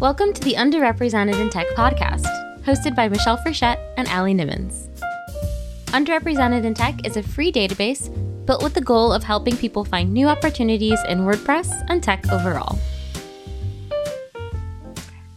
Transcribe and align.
Welcome 0.00 0.32
to 0.32 0.40
the 0.40 0.54
Underrepresented 0.54 1.38
in 1.38 1.50
Tech 1.50 1.66
podcast, 1.76 2.24
hosted 2.62 2.96
by 2.96 3.06
Michelle 3.06 3.36
Frechette 3.36 3.76
and 3.98 4.08
Allie 4.08 4.32
Nimmons. 4.32 4.88
Underrepresented 5.88 6.64
in 6.64 6.72
Tech 6.72 7.06
is 7.06 7.18
a 7.18 7.22
free 7.22 7.52
database 7.52 8.08
built 8.46 8.62
with 8.62 8.72
the 8.72 8.80
goal 8.80 9.12
of 9.12 9.22
helping 9.22 9.58
people 9.58 9.84
find 9.84 10.10
new 10.10 10.26
opportunities 10.26 10.98
in 11.06 11.18
WordPress 11.18 11.84
and 11.90 12.02
tech 12.02 12.26
overall. 12.32 12.78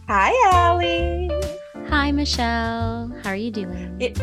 Hi, 0.08 0.32
Allie. 0.50 1.30
Hi, 1.90 2.10
Michelle. 2.10 3.12
How 3.22 3.30
are 3.32 3.36
you 3.36 3.50
doing? 3.50 3.94
It, 4.00 4.14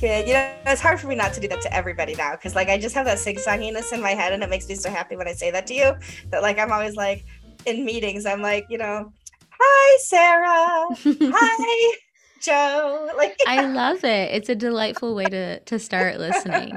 good. 0.00 0.28
You 0.28 0.34
know, 0.34 0.54
it's 0.66 0.80
hard 0.80 1.00
for 1.00 1.08
me 1.08 1.16
not 1.16 1.32
to 1.32 1.40
do 1.40 1.48
that 1.48 1.62
to 1.62 1.74
everybody 1.74 2.14
now 2.14 2.36
because, 2.36 2.54
like, 2.54 2.68
I 2.68 2.78
just 2.78 2.94
have 2.94 3.06
that 3.06 3.18
sing-songiness 3.18 3.92
in 3.92 4.00
my 4.00 4.10
head, 4.10 4.32
and 4.32 4.44
it 4.44 4.50
makes 4.50 4.68
me 4.68 4.76
so 4.76 4.88
happy 4.88 5.16
when 5.16 5.26
I 5.26 5.32
say 5.32 5.50
that 5.50 5.66
to 5.66 5.74
you. 5.74 5.94
That, 6.30 6.42
like, 6.42 6.60
I'm 6.60 6.70
always 6.70 6.94
like 6.94 7.24
in 7.66 7.84
meetings, 7.84 8.24
I'm 8.24 8.40
like, 8.40 8.66
you 8.70 8.78
know, 8.78 9.12
hi, 9.60 9.98
Sarah. 10.02 10.86
hi, 11.34 11.96
Joe. 12.42 13.10
Like, 13.16 13.36
I 13.46 13.66
love 13.66 14.04
it. 14.04 14.34
It's 14.34 14.48
a 14.48 14.54
delightful 14.54 15.14
way 15.14 15.26
to 15.26 15.60
to 15.60 15.78
start 15.78 16.18
listening. 16.18 16.76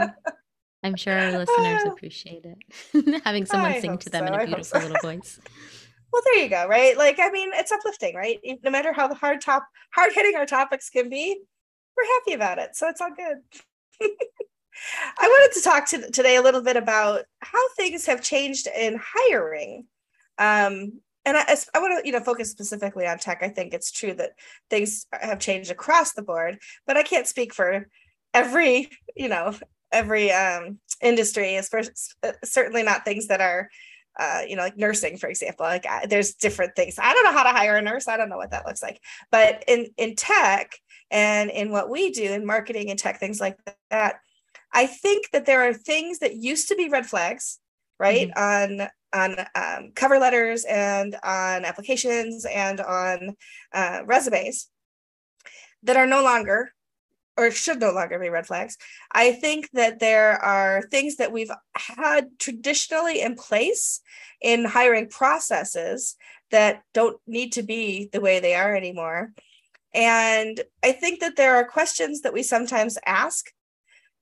I'm 0.84 0.98
sure 0.98 1.18
our 1.18 1.32
listeners 1.32 1.84
appreciate 1.86 2.46
it. 2.46 3.22
Having 3.24 3.46
someone 3.46 3.72
I 3.72 3.80
sing 3.80 3.98
to 4.00 4.10
them 4.10 4.28
so. 4.28 4.34
in 4.34 4.40
a 4.40 4.46
beautiful 4.46 4.66
so. 4.66 4.80
little 4.80 4.98
voice. 5.02 5.40
well, 6.12 6.22
there 6.26 6.44
you 6.44 6.50
go. 6.50 6.68
Right? 6.68 6.98
Like, 6.98 7.20
I 7.20 7.30
mean, 7.30 7.52
it's 7.54 7.72
uplifting, 7.72 8.16
right? 8.16 8.40
No 8.64 8.70
matter 8.70 8.92
how 8.92 9.08
the 9.08 9.16
hard 9.16 9.40
top, 9.40 9.66
hard 9.94 10.12
hitting 10.14 10.36
our 10.36 10.46
topics 10.46 10.90
can 10.90 11.10
be, 11.10 11.40
we're 11.96 12.20
happy 12.20 12.34
about 12.34 12.60
it, 12.60 12.76
so 12.76 12.90
it's 12.90 13.00
all 13.00 13.12
good. 13.16 13.38
I 15.20 15.28
wanted 15.28 15.54
to 15.54 15.62
talk 15.62 15.88
to 15.90 16.12
today 16.12 16.36
a 16.36 16.42
little 16.42 16.62
bit 16.62 16.76
about 16.76 17.22
how 17.40 17.60
things 17.78 18.06
have 18.08 18.22
changed 18.22 18.68
in 18.68 19.00
hiring. 19.02 19.86
Um, 20.38 21.00
and 21.26 21.38
I, 21.38 21.56
I 21.74 21.80
want 21.80 22.00
to, 22.00 22.06
you 22.06 22.12
know, 22.12 22.24
focus 22.24 22.52
specifically 22.52 23.08
on 23.08 23.18
tech. 23.18 23.40
I 23.42 23.50
think 23.50 23.74
it's 23.74 23.92
true 23.92 24.14
that 24.16 24.32
things 24.70 25.06
have 25.12 25.40
changed 25.40 25.72
across 25.72 26.14
the 26.14 26.22
board, 26.22 26.60
but 26.86 26.98
I 26.98 27.04
can't 27.04 27.28
speak 27.28 27.54
for 27.54 27.88
every, 28.34 28.90
you 29.16 29.30
know, 29.30 29.56
every 29.92 30.32
um, 30.32 30.80
industry. 31.02 31.56
As 31.56 31.70
for 31.70 31.82
certainly 32.44 32.84
not 32.84 33.06
things 33.06 33.28
that 33.28 33.42
are, 33.42 33.70
uh, 34.20 34.42
you 34.48 34.56
know, 34.56 34.64
like 34.64 34.78
nursing, 34.78 35.18
for 35.18 35.28
example. 35.30 35.66
Like 35.66 35.86
I, 35.86 36.06
there's 36.06 36.34
different 36.34 36.76
things. 36.76 37.00
I 37.00 37.14
don't 37.14 37.24
know 37.24 37.32
how 37.32 37.44
to 37.44 37.58
hire 37.58 37.78
a 37.78 37.82
nurse. 37.82 38.08
I 38.08 38.18
don't 38.18 38.30
know 38.30 38.38
what 38.38 38.52
that 38.52 38.66
looks 38.66 38.84
like. 38.84 39.00
But 39.32 39.64
in 39.68 39.88
in 39.98 40.16
tech 40.16 40.74
and 41.10 41.50
in 41.50 41.72
what 41.72 41.90
we 41.90 42.12
do 42.12 42.34
in 42.34 42.46
marketing 42.46 42.90
and 42.90 43.00
tech, 43.00 43.20
things 43.20 43.40
like 43.40 43.58
that, 43.92 44.16
I 44.74 44.88
think 44.88 45.30
that 45.32 45.46
there 45.46 45.68
are 45.68 45.74
things 45.74 46.20
that 46.20 46.36
used 46.36 46.68
to 46.68 46.76
be 46.76 46.90
red 46.90 47.06
flags, 47.06 47.60
right? 48.00 48.30
On 48.36 48.90
on 49.14 49.36
um, 49.56 49.92
cover 49.96 50.20
letters 50.20 50.66
and 50.66 51.16
on 51.24 51.66
applications 51.66 52.46
and 52.46 52.82
on 52.82 53.36
uh, 53.74 54.02
resumes 54.06 54.70
that 55.84 55.98
are 55.98 56.08
no 56.08 56.24
longer 56.24 56.72
or 57.36 57.50
should 57.52 57.80
no 57.80 57.92
longer 57.92 58.20
be 58.20 58.30
red 58.30 58.46
flags. 58.46 58.78
I 59.12 59.32
think 59.32 59.70
that 59.72 60.00
there 60.00 60.34
are 60.44 60.84
things 60.84 61.18
that 61.18 61.32
we've 61.32 61.52
had 61.76 62.28
traditionally 62.38 63.22
in 63.22 63.36
place 63.36 64.02
in 64.42 64.66
hiring 64.66 65.10
processes 65.10 66.16
that 66.52 66.84
don't 66.94 67.18
need 67.26 67.54
to 67.54 67.64
be 67.64 68.10
the 68.12 68.22
way 68.22 68.40
they 68.40 68.54
are 68.54 68.76
anymore. 68.76 69.34
And 69.94 70.62
I 70.84 70.92
think 70.92 71.20
that 71.22 71.36
there 71.36 71.56
are 71.56 71.66
questions 71.66 72.22
that 72.22 72.34
we 72.34 72.44
sometimes 72.44 72.98
ask. 73.06 73.52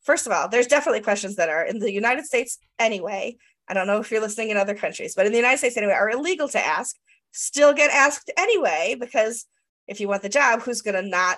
First 0.03 0.26
of 0.26 0.31
all, 0.31 0.48
there's 0.48 0.67
definitely 0.67 1.02
questions 1.02 1.36
that 1.36 1.50
are 1.50 1.64
in 1.64 1.80
the 1.80 1.92
United 1.92 2.26
States 2.26 2.59
anyway. 2.80 3.38
I 3.72 3.73
don't 3.73 3.88
know 3.88 4.02
if 4.02 4.11
you're 4.11 4.19
listening 4.19 4.50
in 4.50 4.58
other 4.58 4.75
countries, 4.75 5.16
but 5.16 5.25
in 5.25 5.31
the 5.31 5.38
United 5.38 5.59
States 5.59 5.77
anyway, 5.77 5.94
are 5.94 6.09
illegal 6.09 6.50
to 6.50 6.59
ask, 6.59 6.97
still 7.31 7.72
get 7.72 7.89
asked 7.89 8.30
anyway, 8.38 8.97
because 9.00 9.45
if 9.88 10.02
you 10.02 10.09
want 10.09 10.23
the 10.23 10.30
job, 10.30 10.61
who's 10.61 10.81
going 10.81 11.02
to 11.02 11.09
not 11.09 11.38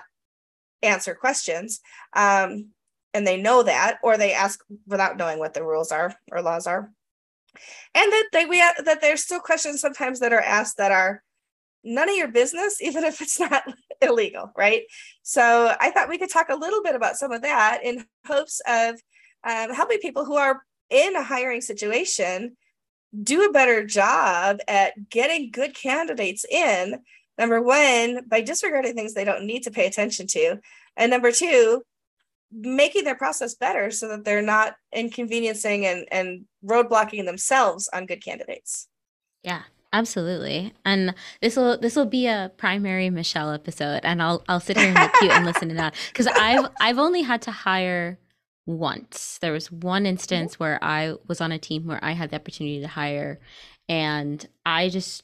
answer 0.82 1.14
questions? 1.14 1.80
Um, 2.14 2.70
and 3.14 3.28
they 3.28 3.40
know 3.40 3.62
that, 3.62 4.00
or 4.02 4.18
they 4.18 4.34
ask 4.34 4.60
without 4.88 5.16
knowing 5.16 5.38
what 5.38 5.54
the 5.54 5.64
rules 5.64 5.92
are 5.92 6.16
or 6.32 6.42
laws 6.42 6.66
are. 6.66 6.90
And 7.94 8.12
that 8.12 8.30
they 8.34 8.46
we 8.46 8.58
that 8.58 8.98
there's 9.00 9.24
still 9.24 9.40
questions 9.40 9.80
sometimes 9.80 10.20
that 10.22 10.34
are 10.34 10.42
asked 10.42 10.78
that 10.78 10.92
are 10.92 11.22
none 11.84 12.10
of 12.10 12.16
your 12.16 12.30
business, 12.30 12.78
even 12.82 13.04
if 13.04 13.22
it's 13.22 13.40
not 13.40 13.62
illegal, 14.02 14.52
right? 14.58 14.82
So 15.22 15.76
I 15.80 15.92
thought 15.92 16.10
we 16.10 16.18
could 16.18 16.32
talk 16.32 16.50
a 16.50 16.56
little 16.56 16.82
bit 16.82 16.96
about 16.96 17.18
some 17.18 17.32
of 17.32 17.44
that 17.44 17.82
in 17.84 18.04
hopes 18.26 18.60
of 18.68 18.96
um, 19.44 19.72
helping 19.72 20.00
people 20.00 20.26
who 20.26 20.36
are 20.36 20.64
in 20.94 21.16
a 21.16 21.24
hiring 21.24 21.62
situation 21.62 22.56
do 23.22 23.46
a 23.46 23.52
better 23.52 23.86
job 23.86 24.60
at 24.68 25.10
getting 25.10 25.52
good 25.52 25.76
candidates 25.76 26.46
in. 26.50 27.00
Number 27.38 27.62
one, 27.62 28.22
by 28.28 28.42
disregarding 28.42 28.96
things 28.96 29.14
they 29.14 29.26
don't 29.26 29.46
need 29.46 29.64
to 29.64 29.72
pay 29.72 29.86
attention 29.86 30.28
to. 30.28 30.58
And 30.98 31.12
number 31.12 31.32
two, 31.32 31.84
making 32.52 33.04
their 33.04 33.16
process 33.16 33.56
better 33.56 33.92
so 33.92 34.08
that 34.10 34.24
they're 34.24 34.42
not 34.42 34.76
inconveniencing 34.92 35.86
and, 35.86 36.08
and 36.12 36.46
roadblocking 36.64 37.26
themselves 37.26 37.90
on 37.94 38.06
good 38.06 38.24
candidates. 38.24 38.88
Yeah, 39.44 39.64
absolutely. 39.92 40.74
And 40.86 41.16
this 41.42 41.56
will 41.56 41.80
this 41.80 41.96
will 41.96 42.06
be 42.06 42.28
a 42.28 42.52
primary 42.58 43.10
Michelle 43.10 43.52
episode, 43.52 44.02
and 44.04 44.22
I'll 44.22 44.44
I'll 44.48 44.60
sit 44.60 44.78
here 44.78 44.94
and 44.96 44.96
be 44.96 45.18
cute 45.20 45.32
and 45.32 45.46
listen 45.46 45.70
to 45.70 45.76
that 45.76 45.96
because 46.10 46.28
I've 46.28 46.70
I've 46.80 47.00
only 47.00 47.24
had 47.24 47.42
to 47.44 47.52
hire 47.52 48.20
once. 48.66 49.38
There 49.40 49.52
was 49.54 49.72
one 49.72 50.06
instance 50.06 50.60
where 50.60 50.80
I 50.84 51.16
was 51.28 51.42
on 51.42 51.52
a 51.52 51.60
team 51.60 51.86
where 51.86 52.04
I 52.04 52.14
had 52.14 52.30
the 52.32 52.38
opportunity 52.38 52.82
to 52.82 52.88
hire, 52.88 53.40
and 53.90 54.48
I 54.66 54.90
just 54.90 55.24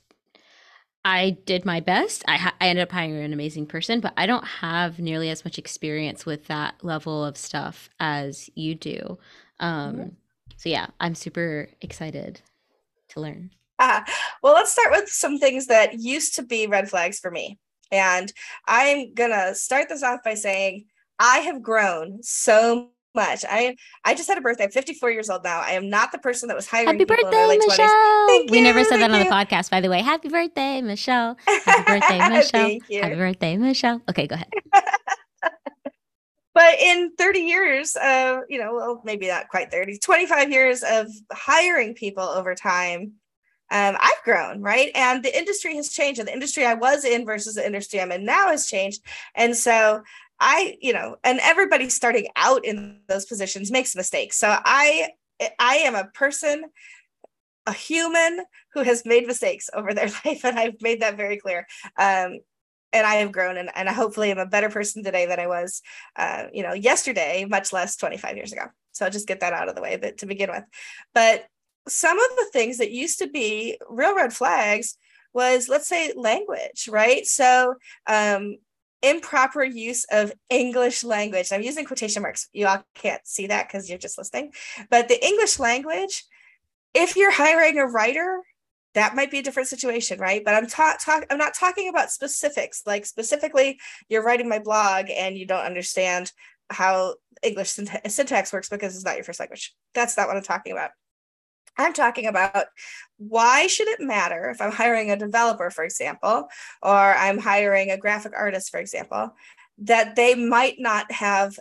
I 1.05 1.37
did 1.45 1.65
my 1.65 1.79
best. 1.79 2.23
I 2.27 2.37
ha- 2.37 2.55
I 2.59 2.67
ended 2.67 2.83
up 2.83 2.91
hiring 2.91 3.23
an 3.23 3.33
amazing 3.33 3.65
person, 3.67 3.99
but 4.01 4.13
I 4.17 4.25
don't 4.25 4.45
have 4.45 4.99
nearly 4.99 5.29
as 5.29 5.45
much 5.45 5.57
experience 5.57 6.25
with 6.25 6.47
that 6.47 6.83
level 6.83 7.23
of 7.23 7.37
stuff 7.37 7.89
as 7.99 8.49
you 8.55 8.75
do. 8.75 9.17
Um, 9.59 9.95
Mhm. 9.95 10.17
So 10.57 10.67
yeah, 10.69 10.87
I'm 10.99 11.15
super 11.15 11.69
excited 11.81 12.41
to 13.09 13.21
learn. 13.21 13.51
Ah, 13.79 14.03
well, 14.43 14.53
let's 14.53 14.71
start 14.71 14.91
with 14.91 15.09
some 15.09 15.39
things 15.39 15.67
that 15.67 15.93
used 15.99 16.35
to 16.35 16.43
be 16.43 16.67
red 16.67 16.89
flags 16.89 17.19
for 17.19 17.31
me. 17.31 17.57
And 17.91 18.31
I'm 18.67 19.13
going 19.13 19.31
to 19.31 19.55
start 19.55 19.89
this 19.89 20.03
off 20.03 20.19
by 20.23 20.35
saying 20.35 20.85
I 21.17 21.39
have 21.39 21.61
grown 21.61 22.21
so 22.21 22.91
much. 23.15 23.45
I 23.49 23.75
I 24.03 24.15
just 24.15 24.29
had 24.29 24.37
a 24.37 24.41
birthday. 24.41 24.65
I'm 24.65 24.71
54 24.71 25.11
years 25.11 25.29
old 25.29 25.43
now. 25.43 25.61
I 25.61 25.71
am 25.71 25.89
not 25.89 26.11
the 26.11 26.19
person 26.19 26.47
that 26.47 26.55
was 26.55 26.67
hiring 26.67 26.87
Happy 26.87 26.99
people 26.99 27.15
in 27.15 27.31
their 27.31 27.31
birthday, 27.31 27.47
late 27.47 27.61
20s. 27.61 27.67
Michelle! 27.67 28.27
Thank 28.27 28.51
we 28.51 28.61
never 28.61 28.79
you, 28.79 28.85
said 28.85 28.97
that 28.97 29.11
on 29.11 29.19
the 29.19 29.25
podcast, 29.25 29.69
by 29.69 29.81
the 29.81 29.89
way. 29.89 30.01
Happy 30.01 30.29
birthday, 30.29 30.81
Michelle! 30.81 31.37
Happy 31.65 31.99
birthday, 31.99 32.29
Michelle! 32.29 32.79
Happy 33.01 33.15
birthday, 33.15 33.57
Michelle! 33.57 34.01
Okay, 34.09 34.27
go 34.27 34.35
ahead. 34.35 34.49
but 36.53 36.79
in 36.79 37.11
30 37.17 37.39
years 37.39 37.95
of 38.03 38.41
you 38.49 38.59
know 38.59 38.73
well 38.75 39.01
maybe 39.05 39.27
not 39.27 39.47
quite 39.47 39.71
30 39.71 39.97
25 39.99 40.51
years 40.51 40.83
of 40.83 41.07
hiring 41.31 41.93
people 41.93 42.23
over 42.23 42.53
time 42.53 43.13
um, 43.71 43.95
i've 43.99 44.23
grown 44.23 44.61
right 44.61 44.91
and 44.95 45.23
the 45.23 45.37
industry 45.37 45.75
has 45.75 45.89
changed 45.89 46.19
and 46.19 46.27
the 46.27 46.33
industry 46.33 46.65
i 46.65 46.73
was 46.73 47.05
in 47.05 47.25
versus 47.25 47.55
the 47.55 47.65
industry 47.65 48.01
i'm 48.01 48.11
in 48.11 48.25
now 48.25 48.49
has 48.49 48.67
changed 48.67 49.01
and 49.35 49.55
so 49.55 50.01
i 50.39 50.77
you 50.81 50.93
know 50.93 51.15
and 51.23 51.39
everybody 51.41 51.89
starting 51.89 52.27
out 52.35 52.65
in 52.65 52.99
those 53.07 53.25
positions 53.25 53.71
makes 53.71 53.95
mistakes 53.95 54.37
so 54.37 54.55
i 54.65 55.09
i 55.59 55.75
am 55.75 55.95
a 55.95 56.05
person 56.13 56.65
a 57.65 57.73
human 57.73 58.39
who 58.73 58.83
has 58.83 59.05
made 59.05 59.27
mistakes 59.27 59.69
over 59.73 59.93
their 59.93 60.07
life 60.25 60.43
and 60.43 60.59
i've 60.59 60.81
made 60.81 61.01
that 61.01 61.17
very 61.17 61.37
clear 61.37 61.67
um, 61.97 62.39
and 62.91 63.05
I 63.05 63.15
have 63.15 63.31
grown 63.31 63.57
and, 63.57 63.69
and 63.75 63.87
I 63.87 63.93
hopefully 63.93 64.31
am 64.31 64.39
a 64.39 64.45
better 64.45 64.69
person 64.69 65.03
today 65.03 65.25
than 65.25 65.39
I 65.39 65.47
was, 65.47 65.81
uh, 66.15 66.45
you 66.51 66.63
know, 66.63 66.73
yesterday, 66.73 67.45
much 67.47 67.71
less 67.71 67.95
25 67.95 68.35
years 68.35 68.51
ago. 68.51 68.63
So 68.93 69.05
I'll 69.05 69.11
just 69.11 69.27
get 69.27 69.41
that 69.41 69.53
out 69.53 69.69
of 69.69 69.75
the 69.75 69.81
way 69.81 69.97
but 69.97 70.17
to 70.19 70.25
begin 70.25 70.49
with. 70.49 70.63
But 71.13 71.45
some 71.87 72.17
of 72.19 72.29
the 72.37 72.49
things 72.51 72.77
that 72.77 72.91
used 72.91 73.19
to 73.19 73.27
be 73.27 73.77
real 73.89 74.15
red 74.15 74.33
flags 74.33 74.97
was, 75.33 75.69
let's 75.69 75.87
say, 75.87 76.13
language, 76.15 76.87
right? 76.89 77.25
So 77.25 77.75
um, 78.07 78.57
improper 79.01 79.63
use 79.63 80.05
of 80.11 80.33
English 80.49 81.03
language. 81.03 81.51
I'm 81.51 81.61
using 81.61 81.85
quotation 81.85 82.21
marks. 82.21 82.47
You 82.53 82.67
all 82.67 82.83
can't 82.95 83.25
see 83.25 83.47
that 83.47 83.67
because 83.67 83.89
you're 83.89 83.97
just 83.97 84.17
listening. 84.17 84.51
But 84.89 85.07
the 85.07 85.25
English 85.25 85.59
language, 85.59 86.25
if 86.93 87.15
you're 87.15 87.31
hiring 87.31 87.77
a 87.77 87.85
writer, 87.85 88.41
that 88.95 89.15
might 89.15 89.31
be 89.31 89.39
a 89.39 89.43
different 89.43 89.69
situation, 89.69 90.19
right? 90.19 90.43
But 90.43 90.55
I'm 90.55 90.67
ta- 90.67 90.97
I'm 91.29 91.37
not 91.37 91.53
talking 91.53 91.89
about 91.89 92.11
specifics. 92.11 92.83
Like 92.85 93.05
specifically, 93.05 93.79
you're 94.09 94.23
writing 94.23 94.49
my 94.49 94.59
blog 94.59 95.09
and 95.09 95.37
you 95.37 95.45
don't 95.45 95.65
understand 95.65 96.31
how 96.69 97.15
English 97.43 97.69
synt- 97.69 98.09
syntax 98.09 98.51
works 98.51 98.69
because 98.69 98.95
it's 98.95 99.05
not 99.05 99.15
your 99.15 99.23
first 99.23 99.39
language. 99.39 99.73
That's 99.93 100.17
not 100.17 100.27
what 100.27 100.37
I'm 100.37 100.43
talking 100.43 100.71
about. 100.71 100.91
I'm 101.79 101.93
talking 101.93 102.27
about 102.27 102.67
why 103.17 103.67
should 103.67 103.87
it 103.87 104.01
matter 104.01 104.49
if 104.49 104.61
I'm 104.61 104.71
hiring 104.71 105.11
a 105.11 105.17
developer, 105.17 105.69
for 105.71 105.83
example, 105.83 106.49
or 106.83 107.15
I'm 107.15 107.37
hiring 107.39 107.89
a 107.89 107.97
graphic 107.97 108.33
artist, 108.35 108.69
for 108.69 108.79
example, 108.79 109.33
that 109.79 110.15
they 110.15 110.35
might 110.35 110.75
not 110.79 111.11
have 111.11 111.57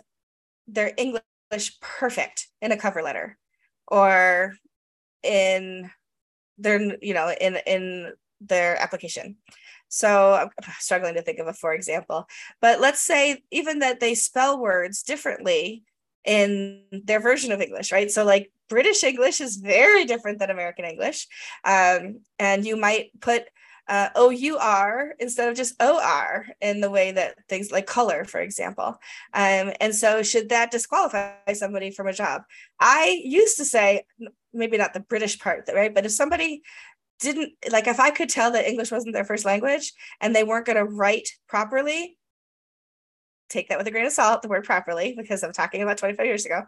their 0.67 0.91
English 0.97 1.79
perfect 1.81 2.49
in 2.61 2.71
a 2.71 2.77
cover 2.77 3.01
letter 3.01 3.37
or 3.87 4.53
in 5.23 5.89
their 6.57 6.97
you 7.01 7.13
know 7.13 7.33
in 7.39 7.57
in 7.65 8.11
their 8.41 8.77
application. 8.81 9.37
So 9.87 10.33
I'm 10.33 10.49
struggling 10.79 11.15
to 11.15 11.21
think 11.21 11.39
of 11.39 11.47
a 11.47 11.53
for 11.53 11.73
example, 11.73 12.27
but 12.61 12.79
let's 12.79 13.01
say 13.01 13.41
even 13.51 13.79
that 13.79 13.99
they 13.99 14.15
spell 14.15 14.59
words 14.59 15.01
differently 15.03 15.83
in 16.25 16.83
their 16.91 17.19
version 17.19 17.51
of 17.51 17.61
English, 17.61 17.91
right? 17.91 18.11
So 18.11 18.23
like 18.23 18.51
British 18.67 19.03
English 19.03 19.41
is 19.41 19.57
very 19.57 20.05
different 20.05 20.39
than 20.39 20.49
American 20.49 20.85
English, 20.85 21.27
um, 21.63 22.21
and 22.37 22.65
you 22.65 22.75
might 22.75 23.11
put 23.19 23.45
uh, 23.89 24.09
OUR 24.15 25.15
instead 25.19 25.49
of 25.49 25.55
just 25.55 25.81
OR 25.81 26.45
in 26.61 26.79
the 26.79 26.91
way 26.91 27.11
that 27.11 27.35
things 27.49 27.71
like 27.71 27.87
color, 27.87 28.23
for 28.23 28.39
example. 28.39 28.99
Um, 29.33 29.73
and 29.81 29.95
so, 29.95 30.21
should 30.21 30.49
that 30.49 30.69
disqualify 30.69 31.53
somebody 31.53 31.89
from 31.89 32.07
a 32.07 32.13
job? 32.13 32.43
I 32.79 33.19
used 33.23 33.57
to 33.57 33.65
say, 33.65 34.03
maybe 34.53 34.77
not 34.77 34.93
the 34.93 34.99
British 34.99 35.39
part, 35.39 35.67
right? 35.73 35.93
But 35.93 36.05
if 36.05 36.11
somebody 36.11 36.61
didn't 37.19 37.53
like, 37.71 37.87
if 37.87 37.99
I 37.99 38.11
could 38.11 38.29
tell 38.29 38.51
that 38.51 38.67
English 38.67 38.91
wasn't 38.91 39.13
their 39.13 39.25
first 39.25 39.43
language 39.43 39.91
and 40.21 40.35
they 40.35 40.43
weren't 40.43 40.67
going 40.67 40.77
to 40.77 40.85
write 40.85 41.29
properly, 41.47 42.18
take 43.49 43.69
that 43.69 43.77
with 43.77 43.87
a 43.87 43.91
grain 43.91 44.05
of 44.05 44.11
salt, 44.11 44.41
the 44.41 44.47
word 44.47 44.63
properly, 44.63 45.15
because 45.17 45.43
I'm 45.43 45.53
talking 45.53 45.81
about 45.81 45.97
25 45.97 46.25
years 46.25 46.45
ago, 46.45 46.63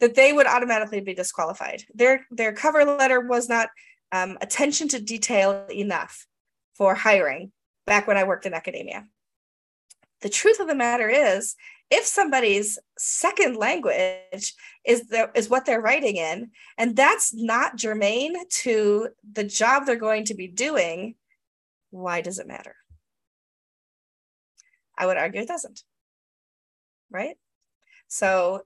that 0.00 0.14
they 0.14 0.32
would 0.32 0.46
automatically 0.46 1.00
be 1.00 1.14
disqualified. 1.14 1.82
Their 1.94 2.26
their 2.30 2.52
cover 2.52 2.84
letter 2.84 3.20
was 3.20 3.48
not 3.48 3.68
um, 4.12 4.38
attention 4.40 4.88
to 4.88 5.00
detail 5.00 5.66
enough 5.72 6.26
for 6.74 6.94
hiring 6.94 7.52
back 7.86 8.06
when 8.06 8.16
I 8.16 8.24
worked 8.24 8.46
in 8.46 8.54
academia. 8.54 9.06
The 10.22 10.28
truth 10.28 10.60
of 10.60 10.66
the 10.66 10.74
matter 10.74 11.08
is, 11.08 11.54
if 11.90 12.04
somebody's 12.06 12.78
second 12.98 13.56
language 13.56 14.54
is 14.84 15.06
the, 15.08 15.30
is 15.34 15.50
what 15.50 15.66
they're 15.66 15.80
writing 15.80 16.16
in, 16.16 16.50
and 16.78 16.96
that's 16.96 17.34
not 17.34 17.76
germane 17.76 18.34
to 18.48 19.08
the 19.32 19.44
job 19.44 19.84
they're 19.84 19.96
going 19.96 20.24
to 20.26 20.34
be 20.34 20.48
doing, 20.48 21.14
why 21.90 22.20
does 22.20 22.38
it 22.38 22.46
matter? 22.46 22.74
I 24.96 25.06
would 25.06 25.16
argue 25.16 25.42
it 25.42 25.48
doesn't. 25.48 25.82
Right? 27.14 27.36
So 28.08 28.64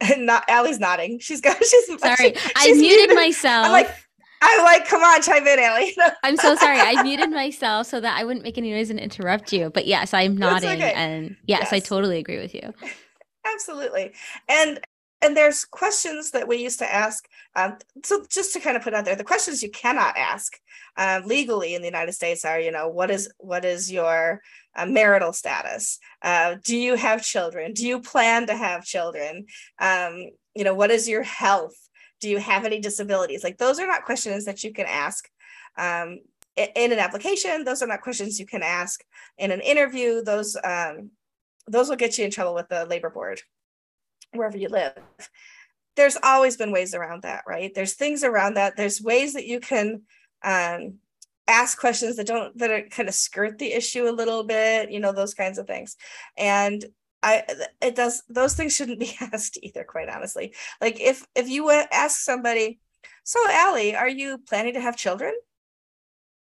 not 0.18 0.44
Allie's 0.48 0.78
nodding. 0.78 1.18
She's 1.18 1.40
got 1.40 1.56
she's 1.64 1.86
sorry. 2.00 2.34
She, 2.34 2.52
I 2.54 2.72
muted, 2.72 2.80
muted 2.80 3.16
myself. 3.16 3.66
I'm 3.66 3.72
like, 3.72 3.90
I'm 4.42 4.62
like, 4.64 4.86
come 4.86 5.02
on, 5.02 5.22
chime 5.22 5.46
in, 5.46 5.58
Allie. 5.58 5.96
I'm 6.22 6.36
so 6.36 6.54
sorry. 6.56 6.78
I 6.78 7.02
muted 7.02 7.30
myself 7.30 7.86
so 7.86 8.00
that 8.00 8.18
I 8.18 8.24
wouldn't 8.24 8.44
make 8.44 8.58
any 8.58 8.70
noise 8.70 8.90
and 8.90 9.00
interrupt 9.00 9.52
you. 9.52 9.70
But 9.70 9.86
yes, 9.86 10.12
I'm 10.12 10.36
nodding, 10.36 10.70
okay. 10.70 10.92
and 10.94 11.36
yes, 11.46 11.60
yes, 11.62 11.72
I 11.72 11.78
totally 11.80 12.18
agree 12.18 12.38
with 12.38 12.54
you. 12.54 12.74
Absolutely, 13.46 14.12
and 14.48 14.80
and 15.22 15.36
there's 15.36 15.64
questions 15.64 16.30
that 16.32 16.46
we 16.46 16.56
used 16.56 16.78
to 16.80 16.92
ask. 16.92 17.26
Um, 17.54 17.78
so 18.04 18.24
just 18.30 18.52
to 18.52 18.60
kind 18.60 18.76
of 18.76 18.82
put 18.82 18.94
out 18.94 19.04
there, 19.04 19.16
the 19.16 19.24
questions 19.24 19.62
you 19.62 19.70
cannot 19.70 20.16
ask 20.16 20.58
um, 20.96 21.24
legally 21.24 21.74
in 21.74 21.82
the 21.82 21.88
United 21.88 22.12
States 22.12 22.44
are, 22.44 22.60
you 22.60 22.70
know, 22.70 22.88
what 22.88 23.10
is 23.10 23.32
what 23.38 23.64
is 23.64 23.90
your 23.90 24.42
uh, 24.76 24.86
marital 24.86 25.32
status? 25.32 25.98
Uh, 26.22 26.56
do 26.64 26.76
you 26.76 26.96
have 26.96 27.22
children? 27.22 27.72
Do 27.72 27.86
you 27.86 28.00
plan 28.00 28.46
to 28.46 28.56
have 28.56 28.84
children? 28.84 29.46
Um, 29.78 30.26
you 30.54 30.64
know, 30.64 30.74
what 30.74 30.90
is 30.90 31.08
your 31.08 31.22
health? 31.22 31.74
do 32.20 32.28
you 32.28 32.38
have 32.38 32.64
any 32.64 32.80
disabilities 32.80 33.44
like 33.44 33.58
those 33.58 33.78
are 33.78 33.86
not 33.86 34.04
questions 34.04 34.44
that 34.44 34.64
you 34.64 34.72
can 34.72 34.86
ask 34.86 35.28
um, 35.78 36.18
in 36.56 36.92
an 36.92 36.98
application 36.98 37.64
those 37.64 37.82
are 37.82 37.86
not 37.86 38.00
questions 38.00 38.40
you 38.40 38.46
can 38.46 38.62
ask 38.62 39.04
in 39.38 39.50
an 39.50 39.60
interview 39.60 40.22
those 40.22 40.56
um, 40.64 41.10
those 41.66 41.88
will 41.88 41.96
get 41.96 42.16
you 42.16 42.24
in 42.24 42.30
trouble 42.30 42.54
with 42.54 42.68
the 42.68 42.86
labor 42.86 43.10
board 43.10 43.40
wherever 44.36 44.56
you 44.56 44.68
live 44.68 44.92
there's 45.96 46.18
always 46.22 46.56
been 46.56 46.72
ways 46.72 46.94
around 46.94 47.22
that 47.22 47.42
right 47.46 47.72
there's 47.74 47.94
things 47.94 48.22
around 48.22 48.54
that 48.54 48.76
there's 48.76 49.00
ways 49.00 49.32
that 49.32 49.46
you 49.46 49.60
can 49.60 50.02
um, 50.44 50.94
ask 51.48 51.78
questions 51.78 52.16
that 52.16 52.26
don't 52.26 52.56
that 52.58 52.70
are 52.70 52.82
kind 52.90 53.08
of 53.08 53.14
skirt 53.14 53.58
the 53.58 53.72
issue 53.72 54.08
a 54.08 54.10
little 54.10 54.44
bit 54.44 54.90
you 54.90 55.00
know 55.00 55.12
those 55.12 55.34
kinds 55.34 55.58
of 55.58 55.66
things 55.66 55.96
and 56.36 56.84
I 57.22 57.42
it 57.82 57.96
does 57.96 58.22
those 58.28 58.54
things 58.54 58.74
shouldn't 58.74 59.00
be 59.00 59.16
asked 59.20 59.58
either, 59.62 59.84
quite 59.84 60.08
honestly. 60.08 60.54
Like 60.80 61.00
if 61.00 61.26
if 61.34 61.48
you 61.48 61.70
ask 61.70 62.20
somebody, 62.20 62.78
so 63.24 63.40
Allie, 63.50 63.96
are 63.96 64.08
you 64.08 64.38
planning 64.38 64.74
to 64.74 64.80
have 64.80 64.96
children? 64.96 65.32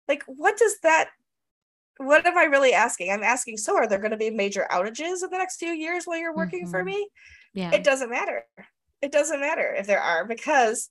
Like 0.07 0.23
what 0.25 0.57
does 0.57 0.79
that 0.83 1.09
what 1.97 2.25
am 2.25 2.37
I 2.37 2.43
really 2.43 2.73
asking? 2.73 3.11
I'm 3.11 3.23
asking, 3.23 3.57
so 3.57 3.75
are 3.75 3.85
there 3.85 3.99
going 3.99 4.11
to 4.11 4.17
be 4.17 4.29
major 4.29 4.65
outages 4.71 5.21
in 5.21 5.29
the 5.31 5.37
next 5.37 5.57
few 5.57 5.71
years 5.71 6.05
while 6.05 6.17
you're 6.17 6.33
working 6.33 6.61
mm-hmm. 6.61 6.71
for 6.71 6.81
me? 6.81 7.09
Yeah. 7.53 7.71
It 7.73 7.83
doesn't 7.83 8.09
matter. 8.09 8.45
It 9.01 9.11
doesn't 9.11 9.39
matter 9.39 9.73
if 9.73 9.87
there 9.87 10.01
are 10.01 10.25
because 10.25 10.89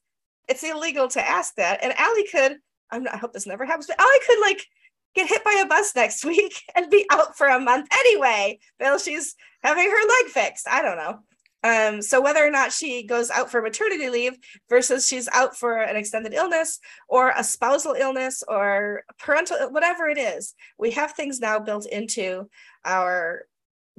it's 0.49 0.64
illegal 0.64 1.08
to 1.08 1.26
ask 1.26 1.55
that. 1.56 1.81
And 1.82 1.93
Allie 1.99 2.26
could, 2.31 2.56
not, 2.93 3.14
I 3.14 3.19
hope 3.19 3.32
this 3.32 3.46
never 3.46 3.64
happens, 3.64 3.87
but 3.87 4.00
Allie 4.00 4.19
could 4.26 4.40
like 4.40 4.66
get 5.14 5.28
hit 5.28 5.44
by 5.44 5.60
a 5.62 5.69
bus 5.69 5.94
next 5.94 6.25
week 6.25 6.60
and 6.75 6.90
be 6.90 7.06
out 7.10 7.37
for 7.37 7.49
a 7.49 7.60
month 7.60 7.88
anyway. 7.93 8.58
Well, 8.81 8.99
she's 8.99 9.34
having 9.62 9.84
her 9.84 10.08
leg 10.08 10.32
fixed. 10.32 10.69
I 10.69 10.82
don't 10.82 10.96
know. 10.96 11.20
Um, 11.64 12.02
so 12.02 12.20
whether 12.20 12.46
or 12.46 12.50
not 12.50 12.72
she 12.72 13.02
goes 13.02 13.31
out 13.31 13.50
for 13.50 13.60
maternity 13.60 14.08
leave 14.08 14.38
versus 14.70 15.08
she's 15.08 15.28
out 15.32 15.56
for 15.56 15.78
an 15.78 15.96
extended 15.96 16.32
illness 16.32 16.78
or 17.08 17.32
a 17.37 17.43
spousal 17.43 17.94
illness 17.94 18.44
or 18.46 19.02
parental, 19.19 19.56
whatever 19.70 20.08
it 20.08 20.19
is, 20.19 20.55
we 20.78 20.93
have 20.93 21.12
things 21.12 21.40
now 21.40 21.58
built 21.58 21.87
into 21.87 22.49
our 22.84 23.43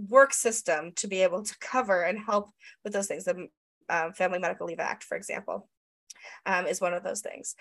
work 0.07 0.33
system 0.33 0.91
to 0.95 1.07
be 1.07 1.21
able 1.23 1.43
to 1.43 1.57
cover 1.59 2.03
and 2.03 2.19
help 2.19 2.49
with 2.83 2.93
those 2.93 3.07
things. 3.07 3.25
The 3.25 3.47
um, 3.89 4.13
Family 4.13 4.39
Medical 4.39 4.67
Leave 4.67 4.79
Act, 4.79 5.03
for 5.03 5.17
example, 5.17 5.67
um, 6.45 6.65
is 6.65 6.81
one 6.81 6.93
of 6.93 7.03
those 7.03 7.21
things. 7.21 7.55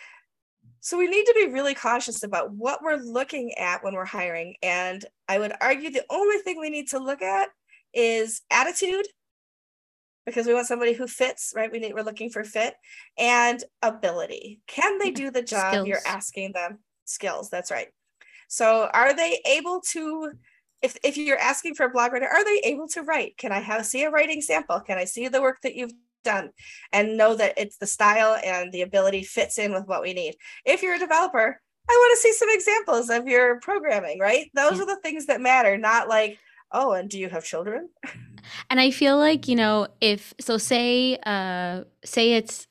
So 0.81 0.99
we 0.99 1.08
need 1.08 1.25
to 1.25 1.35
be 1.35 1.52
really 1.52 1.75
cautious 1.75 2.23
about 2.23 2.52
what 2.52 2.82
we're 2.82 2.96
looking 2.96 3.55
at 3.55 3.82
when 3.82 3.94
we're 3.94 4.05
hiring. 4.05 4.56
And 4.62 5.05
I 5.29 5.38
would 5.38 5.52
argue 5.61 5.90
the 5.90 6.05
only 6.11 6.38
thing 6.38 6.58
we 6.61 6.70
need 6.70 6.88
to 6.88 6.99
look 6.99 7.23
at 7.23 7.49
is 7.94 8.43
attitude 8.50 9.06
because 10.26 10.46
we 10.46 10.55
want 10.55 10.67
somebody 10.67 10.93
who 10.93 11.06
fits, 11.06 11.52
right? 11.56 11.73
We 11.73 11.79
need 11.79 11.94
we're 11.94 12.02
looking 12.02 12.31
for 12.31 12.44
fit 12.44 12.75
and 13.17 13.62
ability. 13.82 14.61
Can 14.67 14.99
they 14.99 15.11
do 15.11 15.31
the 15.31 15.43
job 15.43 15.73
skills. 15.73 15.88
you're 15.88 16.06
asking 16.06 16.52
them? 16.52 16.79
Skills, 17.06 17.49
that's 17.49 17.70
right. 17.70 17.88
So 18.46 18.88
are 18.93 19.14
they 19.14 19.41
able 19.46 19.81
to 19.93 20.32
if 20.82 20.96
if 21.02 21.16
you're 21.16 21.38
asking 21.38 21.75
for 21.75 21.86
a 21.86 21.90
blog 21.90 22.12
writer, 22.12 22.28
are 22.28 22.44
they 22.44 22.60
able 22.64 22.88
to 22.88 23.02
write? 23.02 23.36
Can 23.36 23.52
I 23.52 23.60
have 23.60 23.86
see 23.86 24.04
a 24.04 24.10
writing 24.10 24.40
sample? 24.40 24.80
Can 24.80 24.98
I 24.98 25.04
see 25.04 25.28
the 25.28 25.42
work 25.42 25.60
that 25.62 25.75
you've 25.75 25.92
done 26.25 26.50
and 26.92 27.16
know 27.16 27.34
that 27.34 27.54
it's 27.56 27.78
the 27.78 27.86
style 27.86 28.36
and 28.44 28.72
the 28.72 28.82
ability 28.82 29.25
fits 29.25 29.58
in 29.58 29.72
with 29.72 29.86
what 29.86 30.02
we 30.02 30.12
need. 30.12 30.36
If 30.64 30.82
you're 30.82 30.94
a 30.94 30.98
developer, 30.98 31.60
I 31.88 31.92
want 31.92 32.16
to 32.16 32.22
see 32.22 32.32
some 32.32 32.48
examples 32.50 33.10
of 33.10 33.26
your 33.26 33.60
programming, 33.60 34.19
right? 34.19 34.50
Those 34.54 34.76
yeah. 34.76 34.82
are 34.82 34.86
the 34.86 35.00
things 35.02 35.26
that 35.26 35.41
matter, 35.41 35.79
not 35.79 36.08
like, 36.08 36.38
oh, 36.70 36.93
and 36.93 37.08
do 37.08 37.19
you 37.19 37.29
have 37.29 37.44
children? 37.44 37.88
And 38.70 38.81
I 38.81 38.91
feel 38.91 39.19
like, 39.19 39.48
you 39.48 39.56
know, 39.56 39.88
if 40.00 40.32
so 40.41 40.56
say 40.58 41.19
uh 41.26 41.84
say 42.05 42.34
it's 42.34 42.67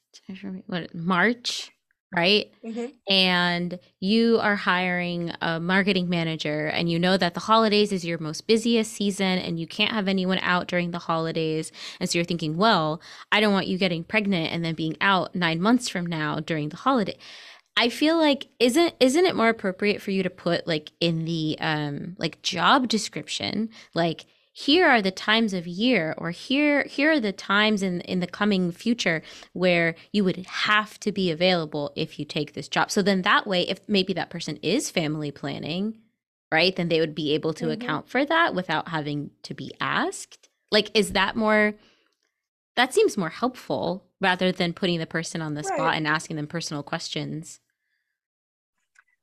what 0.66 0.94
March 0.96 1.72
right? 2.16 2.52
Mm-hmm. 2.64 3.14
And 3.14 3.80
you 4.00 4.40
are 4.40 4.56
hiring 4.56 5.34
a 5.42 5.60
marketing 5.60 6.10
manager, 6.10 6.68
and 6.68 6.90
you 6.90 7.00
know 7.00 7.18
that 7.18 7.34
the 7.34 7.40
holidays 7.42 7.92
is 7.92 8.06
your 8.06 8.18
most 8.18 8.48
busiest 8.48 8.94
season, 8.94 9.40
and 9.40 9.60
you 9.60 9.68
can't 9.68 9.92
have 9.92 10.08
anyone 10.08 10.40
out 10.40 10.68
during 10.68 10.92
the 10.92 11.00
holidays. 11.00 11.72
And 12.00 12.10
so 12.10 12.18
you're 12.18 12.26
thinking, 12.26 12.58
well, 12.58 13.02
I 13.32 13.40
don't 13.40 13.54
want 13.54 13.68
you 13.68 13.78
getting 13.78 14.04
pregnant 14.04 14.52
and 14.52 14.64
then 14.64 14.76
being 14.76 14.98
out 15.02 15.36
nine 15.36 15.62
months 15.62 15.90
from 15.90 16.06
now 16.06 16.40
during 16.40 16.70
the 16.70 16.78
holiday. 16.78 17.18
I 17.80 17.90
feel 17.90 18.18
like 18.18 18.48
isn't 18.60 18.96
isn't 19.00 19.26
it 19.26 19.36
more 19.36 19.50
appropriate 19.50 20.02
for 20.02 20.10
you 20.10 20.24
to 20.24 20.32
put 20.32 20.66
like 20.66 20.92
in 21.00 21.26
the 21.26 21.58
um 21.60 22.16
like 22.18 22.42
job 22.42 22.88
description 22.88 23.70
like 23.94 24.26
here 24.60 24.88
are 24.88 25.04
the 25.04 25.12
times 25.12 25.54
of 25.54 25.68
year 25.68 26.16
or 26.18 26.32
here 26.32 26.84
here 26.86 27.12
are 27.12 27.20
the 27.20 27.32
times 27.32 27.84
in 27.84 28.02
in 28.02 28.22
the 28.22 28.26
coming 28.26 28.72
future 28.72 29.22
where 29.54 29.94
you 30.12 30.24
would 30.24 30.38
have 30.48 31.00
to 31.00 31.12
be 31.12 31.30
available 31.30 31.92
if 31.96 32.18
you 32.18 32.26
take 32.26 32.54
this 32.54 32.68
job 32.68 32.90
so 32.90 33.04
then 33.04 33.22
that 33.22 33.46
way 33.46 33.62
if 33.68 33.80
maybe 33.88 34.14
that 34.14 34.32
person 34.32 34.58
is 34.64 34.90
family 34.90 35.30
planning 35.30 36.00
right 36.52 36.76
then 36.76 36.88
they 36.88 37.00
would 37.00 37.14
be 37.14 37.36
able 37.36 37.54
to 37.54 37.66
mm-hmm. 37.66 37.80
account 37.80 38.10
for 38.10 38.26
that 38.26 38.56
without 38.56 38.90
having 38.90 39.30
to 39.44 39.54
be 39.54 39.72
asked 39.80 40.50
like 40.72 40.90
is 40.98 41.12
that 41.12 41.36
more 41.36 41.76
that 42.76 42.96
seems 42.96 43.16
more 43.16 43.30
helpful 43.30 44.08
rather 44.20 44.52
than 44.52 44.74
putting 44.74 44.98
the 44.98 45.06
person 45.06 45.40
on 45.40 45.54
the 45.54 45.62
right. 45.62 45.78
spot 45.78 45.96
and 45.96 46.08
asking 46.08 46.36
them 46.36 46.48
personal 46.48 46.82
questions 46.82 47.60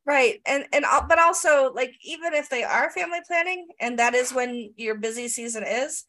Right. 0.06 0.40
And 0.44 0.66
and 0.72 0.84
but 1.08 1.18
also 1.18 1.72
like 1.72 1.94
even 2.02 2.34
if 2.34 2.50
they 2.50 2.62
are 2.62 2.90
family 2.90 3.20
planning 3.26 3.68
and 3.80 3.98
that 3.98 4.14
is 4.14 4.34
when 4.34 4.72
your 4.76 4.96
busy 4.96 5.28
season 5.28 5.64
is, 5.66 6.04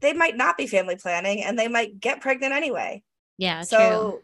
they 0.00 0.12
might 0.12 0.36
not 0.36 0.56
be 0.56 0.66
family 0.66 0.96
planning 0.96 1.44
and 1.44 1.58
they 1.58 1.68
might 1.68 2.00
get 2.00 2.20
pregnant 2.20 2.52
anyway. 2.52 3.02
Yeah. 3.38 3.62
So 3.62 3.78
true. 3.78 4.22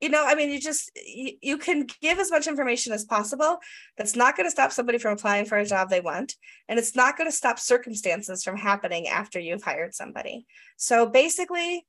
you 0.00 0.08
know, 0.08 0.24
I 0.26 0.34
mean, 0.34 0.50
you 0.50 0.60
just 0.60 0.90
you, 0.94 1.32
you 1.42 1.58
can 1.58 1.86
give 2.00 2.18
as 2.18 2.30
much 2.30 2.46
information 2.46 2.94
as 2.94 3.04
possible. 3.04 3.58
That's 3.98 4.16
not 4.16 4.36
going 4.36 4.46
to 4.46 4.50
stop 4.50 4.72
somebody 4.72 4.98
from 4.98 5.12
applying 5.12 5.44
for 5.44 5.58
a 5.58 5.66
job 5.66 5.90
they 5.90 6.00
want, 6.00 6.36
and 6.68 6.78
it's 6.78 6.96
not 6.96 7.18
going 7.18 7.28
to 7.28 7.36
stop 7.36 7.58
circumstances 7.58 8.42
from 8.42 8.56
happening 8.56 9.08
after 9.08 9.38
you've 9.38 9.62
hired 9.62 9.94
somebody. 9.94 10.46
So 10.76 11.06
basically, 11.06 11.86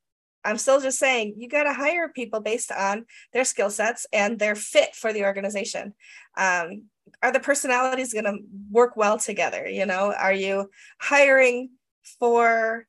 I'm 0.47 0.57
still 0.57 0.79
just 0.81 0.97
saying 0.97 1.35
you 1.37 1.49
got 1.49 1.63
to 1.63 1.73
hire 1.73 2.09
people 2.09 2.39
based 2.39 2.71
on 2.71 3.05
their 3.33 3.43
skill 3.43 3.69
sets 3.69 4.07
and 4.13 4.39
their 4.39 4.55
fit 4.55 4.95
for 4.95 5.11
the 5.11 5.25
organization. 5.25 5.93
Um, 6.37 6.83
are 7.21 7.31
the 7.31 7.39
personalities 7.39 8.13
going 8.13 8.25
to 8.25 8.39
work 8.71 8.95
well 8.97 9.17
together 9.17 9.67
you 9.67 9.85
know 9.85 10.13
are 10.13 10.33
you 10.33 10.69
hiring 10.99 11.69
for 12.19 12.85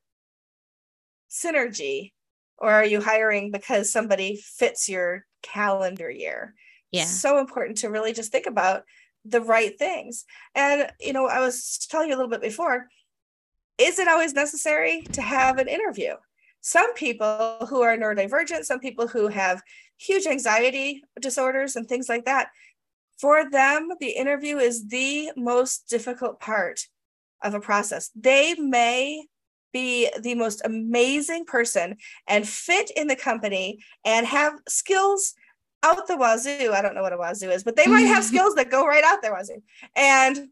synergy 1.30 2.12
or 2.58 2.70
are 2.70 2.84
you 2.84 3.00
hiring 3.00 3.50
because 3.50 3.92
somebody 3.92 4.36
fits 4.36 4.88
your 4.88 5.24
calendar 5.42 6.10
year 6.10 6.54
Yeah. 6.90 7.04
so 7.04 7.38
important 7.38 7.78
to 7.78 7.90
really 7.90 8.12
just 8.12 8.32
think 8.32 8.46
about 8.46 8.82
the 9.24 9.40
right 9.40 9.78
things 9.78 10.24
and 10.54 10.90
you 11.00 11.12
know 11.12 11.26
i 11.26 11.40
was 11.40 11.86
telling 11.90 12.08
you 12.08 12.14
a 12.14 12.18
little 12.18 12.30
bit 12.30 12.40
before 12.40 12.88
is 13.76 13.98
it 13.98 14.08
always 14.08 14.34
necessary 14.34 15.02
to 15.12 15.22
have 15.22 15.58
an 15.58 15.68
interview 15.68 16.14
some 16.60 16.92
people 16.94 17.66
who 17.68 17.82
are 17.82 17.96
neurodivergent 17.96 18.64
some 18.64 18.80
people 18.80 19.06
who 19.06 19.28
have 19.28 19.62
huge 19.96 20.26
anxiety 20.26 21.02
disorders 21.20 21.76
and 21.76 21.88
things 21.88 22.08
like 22.08 22.24
that 22.24 22.48
for 23.20 23.48
them 23.50 23.88
the 24.00 24.10
interview 24.10 24.56
is 24.58 24.88
the 24.88 25.30
most 25.36 25.88
difficult 25.88 26.40
part 26.40 26.80
of 27.42 27.54
a 27.54 27.60
process 27.60 28.10
they 28.14 28.54
may 28.54 29.24
be 29.72 30.08
the 30.20 30.34
most 30.34 30.62
amazing 30.64 31.44
person 31.44 31.96
and 32.26 32.48
fit 32.48 32.90
in 32.96 33.06
the 33.06 33.16
company 33.16 33.78
and 34.04 34.26
have 34.26 34.54
skills 34.68 35.34
out 35.82 36.06
the 36.06 36.16
wazoo. 36.16 36.72
I 36.72 36.82
don't 36.82 36.94
know 36.94 37.02
what 37.02 37.12
a 37.12 37.18
wazoo 37.18 37.50
is, 37.50 37.64
but 37.64 37.76
they 37.76 37.86
might 37.86 38.06
have 38.06 38.24
skills 38.32 38.54
that 38.54 38.70
go 38.70 38.86
right 38.86 39.04
out 39.04 39.22
their 39.22 39.32
wazoo. 39.32 39.62
And 39.94 40.48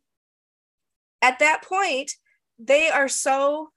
at 1.23 1.39
that 1.39 1.63
point, 1.63 2.13
they 2.59 2.89
are 2.89 3.09
so 3.09 3.71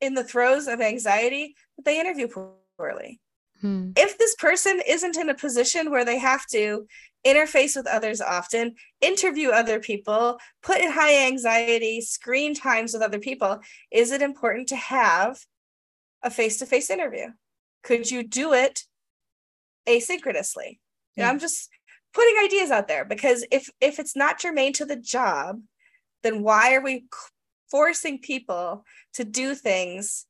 in 0.00 0.14
the 0.14 0.24
throes 0.24 0.66
of 0.66 0.80
anxiety 0.80 1.54
that 1.76 1.84
they 1.84 2.00
interview 2.00 2.28
poorly. 2.28 3.20
Hmm. 3.60 3.90
If 3.96 4.18
this 4.18 4.34
person 4.36 4.80
isn't 4.86 5.16
in 5.16 5.28
a 5.28 5.34
position 5.34 5.90
where 5.90 6.04
they 6.04 6.18
have 6.18 6.46
to 6.52 6.86
interface 7.26 7.76
with 7.76 7.86
others 7.86 8.20
often, 8.20 8.74
interview 9.00 9.50
other 9.50 9.80
people, 9.80 10.38
put 10.62 10.80
in 10.80 10.92
high 10.92 11.26
anxiety 11.26 12.00
screen 12.00 12.54
times 12.54 12.92
with 12.92 13.02
other 13.02 13.18
people, 13.18 13.58
is 13.90 14.12
it 14.12 14.22
important 14.22 14.68
to 14.68 14.76
have 14.76 15.38
a 16.22 16.30
face 16.30 16.58
to 16.58 16.66
face 16.66 16.90
interview? 16.90 17.26
Could 17.82 18.10
you 18.10 18.22
do 18.22 18.52
it 18.52 18.84
asynchronously? 19.88 20.78
You 21.16 21.24
know, 21.24 21.30
I'm 21.30 21.40
just 21.40 21.68
putting 22.14 22.36
ideas 22.44 22.70
out 22.70 22.86
there 22.86 23.04
because 23.04 23.44
if 23.50 23.68
if 23.80 23.98
it's 23.98 24.14
not 24.14 24.38
germane 24.38 24.72
to 24.74 24.84
the 24.84 24.96
job, 24.96 25.60
then 26.22 26.42
why 26.42 26.74
are 26.74 26.80
we 26.80 27.06
forcing 27.70 28.18
people 28.18 28.84
to 29.14 29.24
do 29.24 29.54
things 29.54 30.26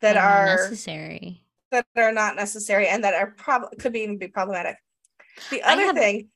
that 0.00 0.16
are 0.16 0.46
necessary. 0.56 1.44
that 1.70 1.86
are 1.96 2.12
not 2.12 2.36
necessary 2.36 2.88
and 2.88 3.04
that 3.04 3.14
are 3.14 3.28
prob 3.32 3.62
could 3.78 3.92
be 3.92 4.00
even 4.00 4.18
be 4.18 4.28
problematic. 4.28 4.76
The 5.50 5.62
other 5.62 5.82
have- 5.86 5.96
thing, 5.96 6.28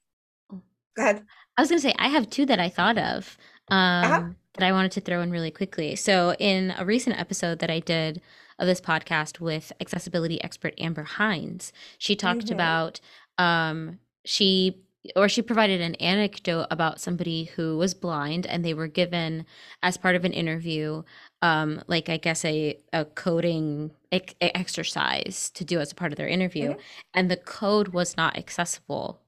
go 0.51 0.63
ahead. 0.99 1.25
I 1.57 1.63
was 1.63 1.69
going 1.71 1.81
to 1.81 1.89
say, 1.89 1.95
I 1.99 2.09
have 2.09 2.29
two 2.31 2.47
that 2.47 2.59
I 2.61 2.69
thought 2.69 2.99
of 2.99 3.37
um, 3.71 4.05
Uh-huh. 4.05 4.29
that 4.55 4.67
I 4.67 4.73
wanted 4.73 4.93
to 4.93 5.01
throw 5.01 5.21
in 5.23 5.31
really 5.31 5.51
quickly. 5.51 5.97
So, 5.97 6.35
in 6.39 6.75
a 6.77 6.85
recent 6.85 7.19
episode 7.19 7.59
that 7.61 7.71
I 7.71 7.81
did 7.81 8.21
of 8.59 8.67
this 8.67 8.81
podcast 8.81 9.41
with 9.41 9.73
accessibility 9.81 10.43
expert 10.45 10.75
Amber 10.79 11.05
Hinds, 11.05 11.73
she 11.99 12.15
talked 12.17 12.47
Mhm. 12.47 12.53
about 12.53 13.01
um, 13.39 13.99
she 14.25 14.84
or 15.17 15.29
she 15.29 15.43
provided 15.43 15.81
an 15.81 15.95
anecdote 15.97 16.67
about 16.71 17.01
somebody 17.01 17.45
who 17.57 17.77
was 17.77 17.93
blind 17.95 18.47
and 18.47 18.65
they 18.65 18.75
were 18.75 18.87
given 18.89 19.45
as 19.83 19.97
part 19.97 20.17
of 20.17 20.25
an 20.25 20.33
interview 20.33 21.03
um 21.43 21.83
like 21.87 22.09
i 22.09 22.17
guess 22.17 22.45
a 22.45 22.79
a 22.93 23.05
coding 23.05 23.91
ex- 24.13 24.35
exercise 24.41 25.51
to 25.51 25.65
do 25.65 25.79
as 25.81 25.93
a 25.93 25.95
part 25.95 26.13
of 26.13 26.17
their 26.17 26.29
interview 26.29 26.71
Mhm. 26.71 26.81
and 27.13 27.31
the 27.31 27.37
code 27.37 27.89
was 27.89 28.17
not 28.17 28.37
accessible 28.39 29.21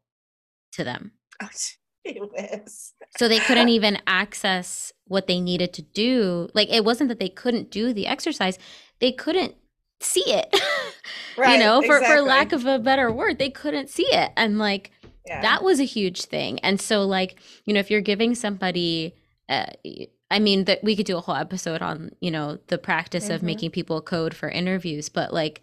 to 0.73 0.83
them 0.85 1.12
Oh, 1.42 1.49
so 3.18 3.28
they 3.28 3.38
couldn't 3.40 3.68
even 3.68 3.99
access 4.06 4.92
what 5.06 5.26
they 5.26 5.40
needed 5.40 5.73
to 5.75 5.83
do. 5.83 6.49
Like 6.54 6.71
it 6.71 6.85
wasn't 6.85 7.09
that 7.09 7.21
they 7.21 7.28
couldn't 7.28 7.71
do 7.71 7.92
the 7.92 8.06
exercise, 8.06 8.59
they 9.00 9.12
couldn't 9.12 9.54
see 10.00 10.25
it. 10.26 10.54
right, 11.37 11.59
you 11.59 11.59
know, 11.64 11.83
for, 11.83 12.00
for 12.04 12.21
lack 12.21 12.52
of 12.52 12.64
a 12.66 12.78
better 12.78 13.11
word, 13.12 13.38
they 13.38 13.50
couldn't 13.50 13.88
see 13.90 14.06
it. 14.06 14.30
And 14.37 14.59
like 14.59 14.90
Yeah. 15.26 15.40
that 15.42 15.62
was 15.64 15.80
a 15.80 15.85
huge 15.85 16.25
thing. 16.25 16.59
And 16.61 16.80
so 16.80 17.02
like, 17.04 17.40
you 17.64 17.75
know, 17.75 17.80
if 17.80 17.90
you're 17.90 18.00
giving 18.00 18.35
somebody 18.35 19.14
uh, 19.49 19.66
I 20.30 20.40
mean 20.40 20.64
that 20.64 20.83
we 20.83 20.97
could 20.97 21.06
do 21.06 21.16
a 21.16 21.21
whole 21.21 21.37
episode 21.37 21.83
on, 21.83 22.11
you 22.21 22.30
know, 22.33 22.59
the 22.66 22.78
practice 22.78 23.30
of 23.30 23.40
Mhm. 23.40 23.45
making 23.45 23.71
people 23.71 24.00
code 24.00 24.35
for 24.35 24.49
interviews, 24.49 25.09
but 25.09 25.33
like 25.33 25.61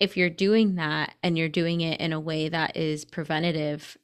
if 0.00 0.16
you're 0.16 0.30
doing 0.30 0.76
that 0.76 1.14
and 1.22 1.36
you're 1.36 1.48
doing 1.48 1.80
it 1.82 2.00
in 2.00 2.12
a 2.12 2.20
way 2.20 2.48
that 2.48 2.76
is 2.76 3.04
preventative 3.04 3.98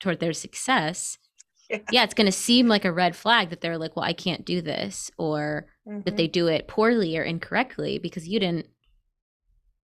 toward 0.00 0.20
their 0.20 0.32
success, 0.32 1.18
Yeah. 1.70 1.78
yeah, 1.92 2.04
it's 2.04 2.14
going 2.14 2.26
to 2.26 2.32
seem 2.32 2.66
like 2.66 2.84
a 2.86 2.92
red 2.92 3.14
flag 3.14 3.50
that 3.50 3.60
they're 3.60 3.78
like, 3.78 3.94
well, 3.94 4.04
I 4.04 4.14
can't 4.14 4.44
do 4.44 4.60
this, 4.62 5.10
or 5.18 5.66
that 5.86 6.14
Mhm. 6.14 6.16
they 6.16 6.26
do 6.26 6.46
it 6.48 6.66
poorly 6.66 7.16
or 7.18 7.22
incorrectly 7.22 7.98
because 7.98 8.26
you 8.26 8.40
didn't, 8.40 8.66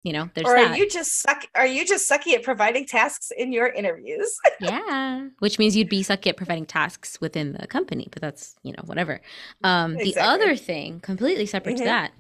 you 0.03 0.13
know, 0.13 0.29
there's 0.33 0.47
or 0.47 0.55
that. 0.55 0.71
are 0.71 0.77
you 0.77 0.89
just 0.89 1.19
suck 1.21 1.45
are 1.55 1.65
you 1.65 1.85
just 1.85 2.09
sucky 2.09 2.33
at 2.33 2.43
providing 2.43 2.85
tasks 2.85 3.31
in 3.35 3.51
your 3.53 3.67
interviews? 3.67 4.37
yeah, 4.59 5.27
which 5.39 5.59
means 5.59 5.75
you'd 5.75 5.89
be 5.89 6.03
sucky 6.03 6.27
at 6.27 6.37
providing 6.37 6.65
tasks 6.65 7.19
within 7.21 7.53
the 7.53 7.67
company, 7.67 8.07
but 8.11 8.21
that's, 8.21 8.55
you 8.63 8.71
know, 8.73 8.83
whatever. 8.85 9.21
Um, 9.63 9.95
The 9.97 10.15
other 10.17 10.55
thing, 10.55 10.99
completely 10.99 11.45
separate 11.45 11.77
to 11.77 11.83
Mhm. 11.83 11.85
that, 11.85 12.11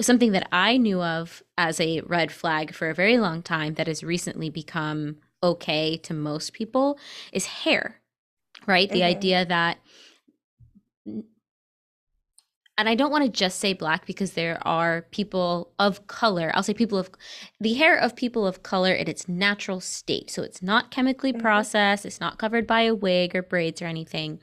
something 0.00 0.32
that 0.32 0.48
I 0.52 0.76
knew 0.76 1.02
of 1.02 1.42
as 1.58 1.80
a 1.80 2.00
red 2.02 2.32
flag 2.32 2.74
for 2.74 2.88
a 2.88 2.94
very 2.94 3.18
long 3.18 3.42
time 3.42 3.74
that 3.74 3.86
has 3.86 4.02
recently 4.04 4.50
become 4.50 5.16
okay 5.42 5.96
to 5.98 6.14
most 6.14 6.52
people 6.52 6.98
is 7.32 7.46
hair, 7.46 8.00
right? 8.66 8.90
The 8.90 9.02
Mhm. 9.02 9.06
idea 9.16 9.44
that 9.46 9.78
and 12.76 12.88
I 12.88 12.94
don't 12.94 13.10
want 13.10 13.24
to 13.24 13.30
just 13.30 13.60
say 13.60 13.72
black 13.72 14.04
because 14.06 14.32
there 14.32 14.58
are 14.66 15.02
people 15.10 15.72
of 15.78 16.06
color. 16.06 16.50
I'll 16.54 16.62
say 16.62 16.74
people 16.74 16.98
of 16.98 17.10
the 17.60 17.74
hair 17.74 17.96
of 17.96 18.16
people 18.16 18.46
of 18.46 18.62
color 18.62 18.92
in 18.92 19.08
its 19.08 19.28
natural 19.28 19.80
state. 19.80 20.30
So 20.30 20.42
it's 20.42 20.62
not 20.62 20.90
chemically 20.90 21.32
Mhm. 21.32 21.40
processed, 21.40 22.04
it's 22.04 22.20
not 22.20 22.38
covered 22.38 22.66
by 22.66 22.82
a 22.82 22.94
wig 22.94 23.36
or 23.36 23.42
braids 23.42 23.80
or 23.80 23.86
anything. 23.86 24.40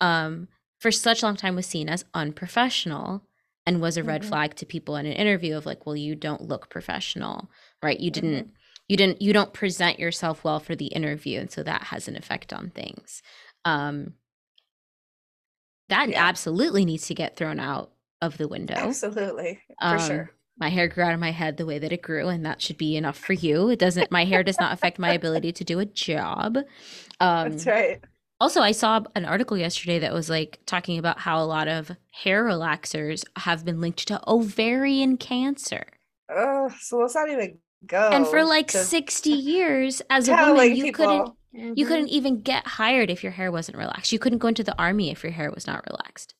Um, 0.00 0.48
for 0.78 0.90
such 0.92 1.22
a 1.22 1.26
long 1.26 1.36
time 1.36 1.56
was 1.56 1.66
seen 1.66 1.88
as 1.88 2.04
unprofessional 2.14 3.26
and 3.66 3.80
was 3.80 3.96
a 3.96 4.04
red 4.04 4.22
Mhm. 4.22 4.26
flag 4.28 4.54
to 4.56 4.66
people 4.66 4.96
in 4.96 5.06
an 5.06 5.12
interview 5.12 5.56
of 5.56 5.66
like, 5.66 5.86
well, 5.86 5.96
you 5.96 6.14
don't 6.14 6.42
look 6.42 6.68
professional, 6.68 7.50
right? 7.82 7.98
You 7.98 8.10
Mm-hmm. 8.10 8.20
didn't 8.30 8.50
you 8.86 8.98
didn't 8.98 9.22
you 9.22 9.32
don't 9.32 9.54
present 9.54 9.98
yourself 9.98 10.44
well 10.44 10.60
for 10.60 10.76
the 10.76 10.88
interview 10.88 11.40
and 11.40 11.50
so 11.50 11.62
that 11.62 11.84
has 11.84 12.06
an 12.06 12.16
effect 12.16 12.52
on 12.52 12.68
things. 12.68 13.22
Um 13.64 14.12
that 15.88 16.08
Yeah. 16.08 16.24
absolutely 16.26 16.84
needs 16.84 17.06
to 17.08 17.14
get 17.14 17.36
thrown 17.36 17.60
out 17.60 17.90
of 18.22 18.38
the 18.38 18.48
window. 18.48 18.74
Absolutely. 18.74 19.60
For 19.80 19.86
Um, 19.86 19.98
sure. 19.98 20.30
My 20.56 20.68
hair 20.68 20.86
grew 20.86 21.02
out 21.04 21.12
of 21.14 21.20
my 21.20 21.32
head 21.32 21.56
the 21.56 21.66
way 21.66 21.78
that 21.80 21.92
it 21.92 22.00
grew, 22.00 22.28
and 22.28 22.46
that 22.46 22.62
should 22.62 22.78
be 22.78 22.96
enough 22.96 23.18
for 23.18 23.32
you. 23.32 23.70
It 23.70 23.78
doesn't. 23.80 24.10
My 24.12 24.24
hair 24.24 24.44
does 24.44 24.58
not 24.60 24.72
affect 24.72 24.98
my 25.00 25.12
ability 25.12 25.50
to 25.52 25.64
do 25.64 25.80
a 25.80 25.84
job. 25.84 26.58
Um, 27.20 27.50
That's 27.50 27.66
right. 27.66 28.00
Also, 28.40 28.60
I 28.60 28.72
saw 28.72 29.00
an 29.16 29.24
article 29.24 29.56
yesterday 29.56 29.98
that 30.00 30.12
was 30.12 30.30
like 30.30 30.60
talking 30.66 30.98
about 30.98 31.18
how 31.18 31.42
a 31.42 31.46
lot 31.46 31.66
of 31.66 31.90
hair 32.12 32.44
relaxers 32.44 33.24
have 33.36 33.64
been 33.64 33.80
linked 33.80 34.06
to 34.08 34.20
ovarian 34.28 35.16
cancer, 35.16 35.84
Oh, 36.30 36.68
so 36.80 36.98
let's 36.98 37.14
not 37.14 37.28
even 37.28 37.58
go. 37.86 38.10
and 38.12 38.26
for 38.26 38.44
like 38.44 38.70
sixty 38.70 39.30
years, 39.32 40.02
as 40.10 40.28
a 40.28 40.32
woman, 40.36 40.74
you 40.76 40.84
people. 40.84 40.92
couldn't 41.06 41.34
you 41.54 41.84
Mhm. 41.84 41.88
couldn't 41.88 42.08
even 42.08 42.40
get 42.42 42.66
hired 42.66 43.10
if 43.10 43.22
your 43.22 43.32
hair 43.32 43.50
wasn't 43.52 43.78
relaxed. 43.78 44.12
You 44.12 44.18
couldn't 44.18 44.38
go 44.38 44.48
into 44.48 44.64
the 44.64 44.76
army 44.78 45.10
if 45.10 45.22
your 45.22 45.32
hair 45.32 45.50
was 45.50 45.66
not 45.66 45.84
relaxed. 45.88 46.34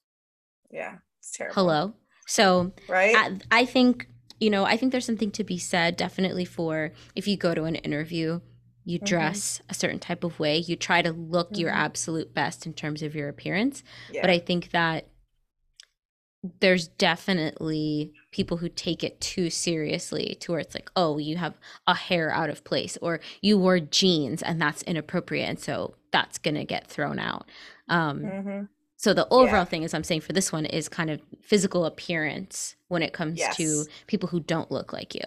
Yeah, 0.71 0.99
it's 1.21 1.31
terrible. 1.31 1.55
Hello. 1.55 1.95
So 2.27 2.73
Right? 2.89 3.15
I, 3.17 3.39
I 3.63 3.65
think 3.65 4.09
you 4.41 4.51
know 4.51 4.65
i 4.65 4.77
think 4.77 4.91
there's 4.91 5.05
something 5.07 5.31
to 5.31 5.45
be 5.45 5.57
said 5.59 5.97
definitely 5.97 6.45
for 6.45 6.91
if 7.15 7.29
you 7.29 7.37
go 7.37 7.55
to 7.55 7.65
an 7.65 7.77
interview 7.77 8.41
you 8.85 8.99
Mhm. 8.99 9.05
dress 9.07 9.63
a 9.71 9.75
certain 9.75 10.01
type 10.01 10.25
of 10.25 10.41
way 10.41 10.59
you 10.59 10.75
try 10.75 11.01
to 11.03 11.13
look 11.13 11.57
your 11.57 11.71
Mhm. 11.71 11.77
absolute 11.77 12.35
best 12.35 12.67
in 12.67 12.75
terms 12.75 13.01
of 13.03 13.15
your 13.15 13.29
appearance 13.29 13.85
yeah. 14.11 14.21
but 14.21 14.31
i 14.31 14.39
think 14.41 14.73
that 14.73 15.07
there's 16.61 16.89
definitely 16.89 18.13
people 18.31 18.59
who 18.59 18.69
take 18.69 19.03
it 19.03 19.21
too 19.21 19.49
seriously 19.49 20.37
to 20.41 20.53
where 20.53 20.61
it's 20.61 20.75
like 20.75 20.91
oh 20.97 21.17
you 21.19 21.37
have 21.39 21.55
a 21.87 21.95
hair 21.95 22.31
out 22.31 22.51
of 22.51 22.65
place 22.65 22.99
or 23.01 23.21
you 23.41 23.59
wore 23.59 23.81
jeans 23.81 24.43
and 24.43 24.61
that's 24.61 24.83
inappropriate 24.83 25.49
and 25.49 25.59
so 25.59 25.95
that's 26.13 26.39
going 26.39 26.55
to 26.55 26.65
get 26.65 26.87
thrown 26.87 27.19
out 27.19 27.49
um, 27.89 28.35
Mhm. 28.35 28.69
so 28.97 29.15
the 29.15 29.29
overall 29.31 29.65
Yeah. 29.65 29.65
thing 29.65 29.83
is 29.85 29.95
I'm 29.95 30.05
saying 30.05 30.23
for 30.23 30.33
this 30.35 30.53
one 30.53 30.67
is 30.67 30.89
kind 30.89 31.11
of 31.11 31.21
physical 31.43 31.87
appearance 31.87 32.77
when 32.89 33.03
it 33.03 33.13
comes 33.15 33.49
to 33.51 33.87
people 34.07 34.29
who 34.29 34.41
don't 34.41 34.71
look 34.71 34.93
like 34.93 35.15
you. 35.15 35.23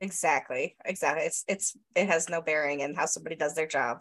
Exactly. 0.00 0.76
Exactly. 0.84 1.24
It's 1.24 1.44
it's 1.48 1.76
it 1.94 2.06
has 2.06 2.28
no 2.28 2.40
bearing 2.40 2.80
in 2.80 2.94
how 2.94 3.06
somebody 3.06 3.36
does 3.36 3.54
their 3.54 3.66
job. 3.66 3.98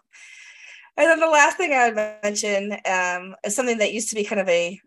And 0.97 1.07
then 1.09 1.19
the 1.19 1.27
last 1.27 1.57
thing 1.57 1.73
I 1.73 1.87
would 1.89 1.95
mention 2.23 2.73
um, 2.85 3.35
is 3.45 3.55
something 3.55 3.77
that 3.79 3.93
used 3.93 4.09
to 4.09 4.15
be 4.15 4.23
kind 4.23 4.41
of 4.41 4.49
a 4.49 4.79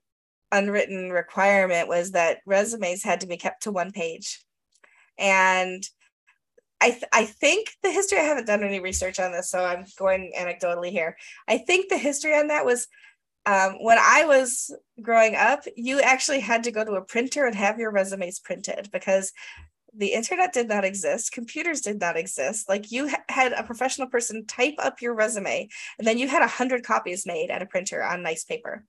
unwritten 0.52 1.10
requirement 1.10 1.88
was 1.88 2.12
that 2.12 2.38
resumes 2.46 3.02
had 3.02 3.20
to 3.20 3.26
be 3.26 3.36
kept 3.36 3.64
to 3.64 3.72
one 3.72 3.92
page. 3.92 4.44
And 5.18 5.82
I, 6.80 6.90
th- 6.90 7.04
I 7.12 7.24
think 7.26 7.70
the 7.82 7.90
history, 7.90 8.18
I 8.18 8.22
haven't 8.22 8.46
done 8.46 8.64
any 8.64 8.80
research 8.80 9.20
on 9.20 9.32
this, 9.32 9.50
so 9.50 9.64
I'm 9.64 9.84
going 9.98 10.32
anecdotally 10.38 10.90
here. 10.90 11.16
I 11.46 11.58
think 11.58 11.88
the 11.88 11.98
history 11.98 12.34
on 12.34 12.48
that 12.48 12.64
was 12.64 12.88
um, 13.46 13.76
when 13.80 13.98
I 13.98 14.24
was 14.24 14.74
growing 15.00 15.34
up, 15.34 15.64
you 15.76 16.00
actually 16.00 16.40
had 16.40 16.64
to 16.64 16.70
go 16.70 16.84
to 16.84 16.92
a 16.92 17.04
printer 17.04 17.46
and 17.46 17.54
have 17.54 17.78
your 17.78 17.90
resumes 17.90 18.38
printed 18.38 18.88
because 18.92 19.32
the 19.94 20.12
internet 20.12 20.52
did 20.52 20.68
not 20.68 20.84
exist 20.84 21.32
computers 21.32 21.80
did 21.80 22.00
not 22.00 22.16
exist 22.16 22.68
like 22.68 22.92
you 22.92 23.08
ha- 23.08 23.24
had 23.28 23.52
a 23.52 23.64
professional 23.64 24.06
person 24.06 24.46
type 24.46 24.74
up 24.78 25.02
your 25.02 25.14
resume 25.14 25.68
and 25.98 26.06
then 26.06 26.18
you 26.18 26.28
had 26.28 26.42
a 26.42 26.46
hundred 26.46 26.84
copies 26.84 27.26
made 27.26 27.50
at 27.50 27.62
a 27.62 27.66
printer 27.66 28.02
on 28.02 28.22
nice 28.22 28.44
paper 28.44 28.84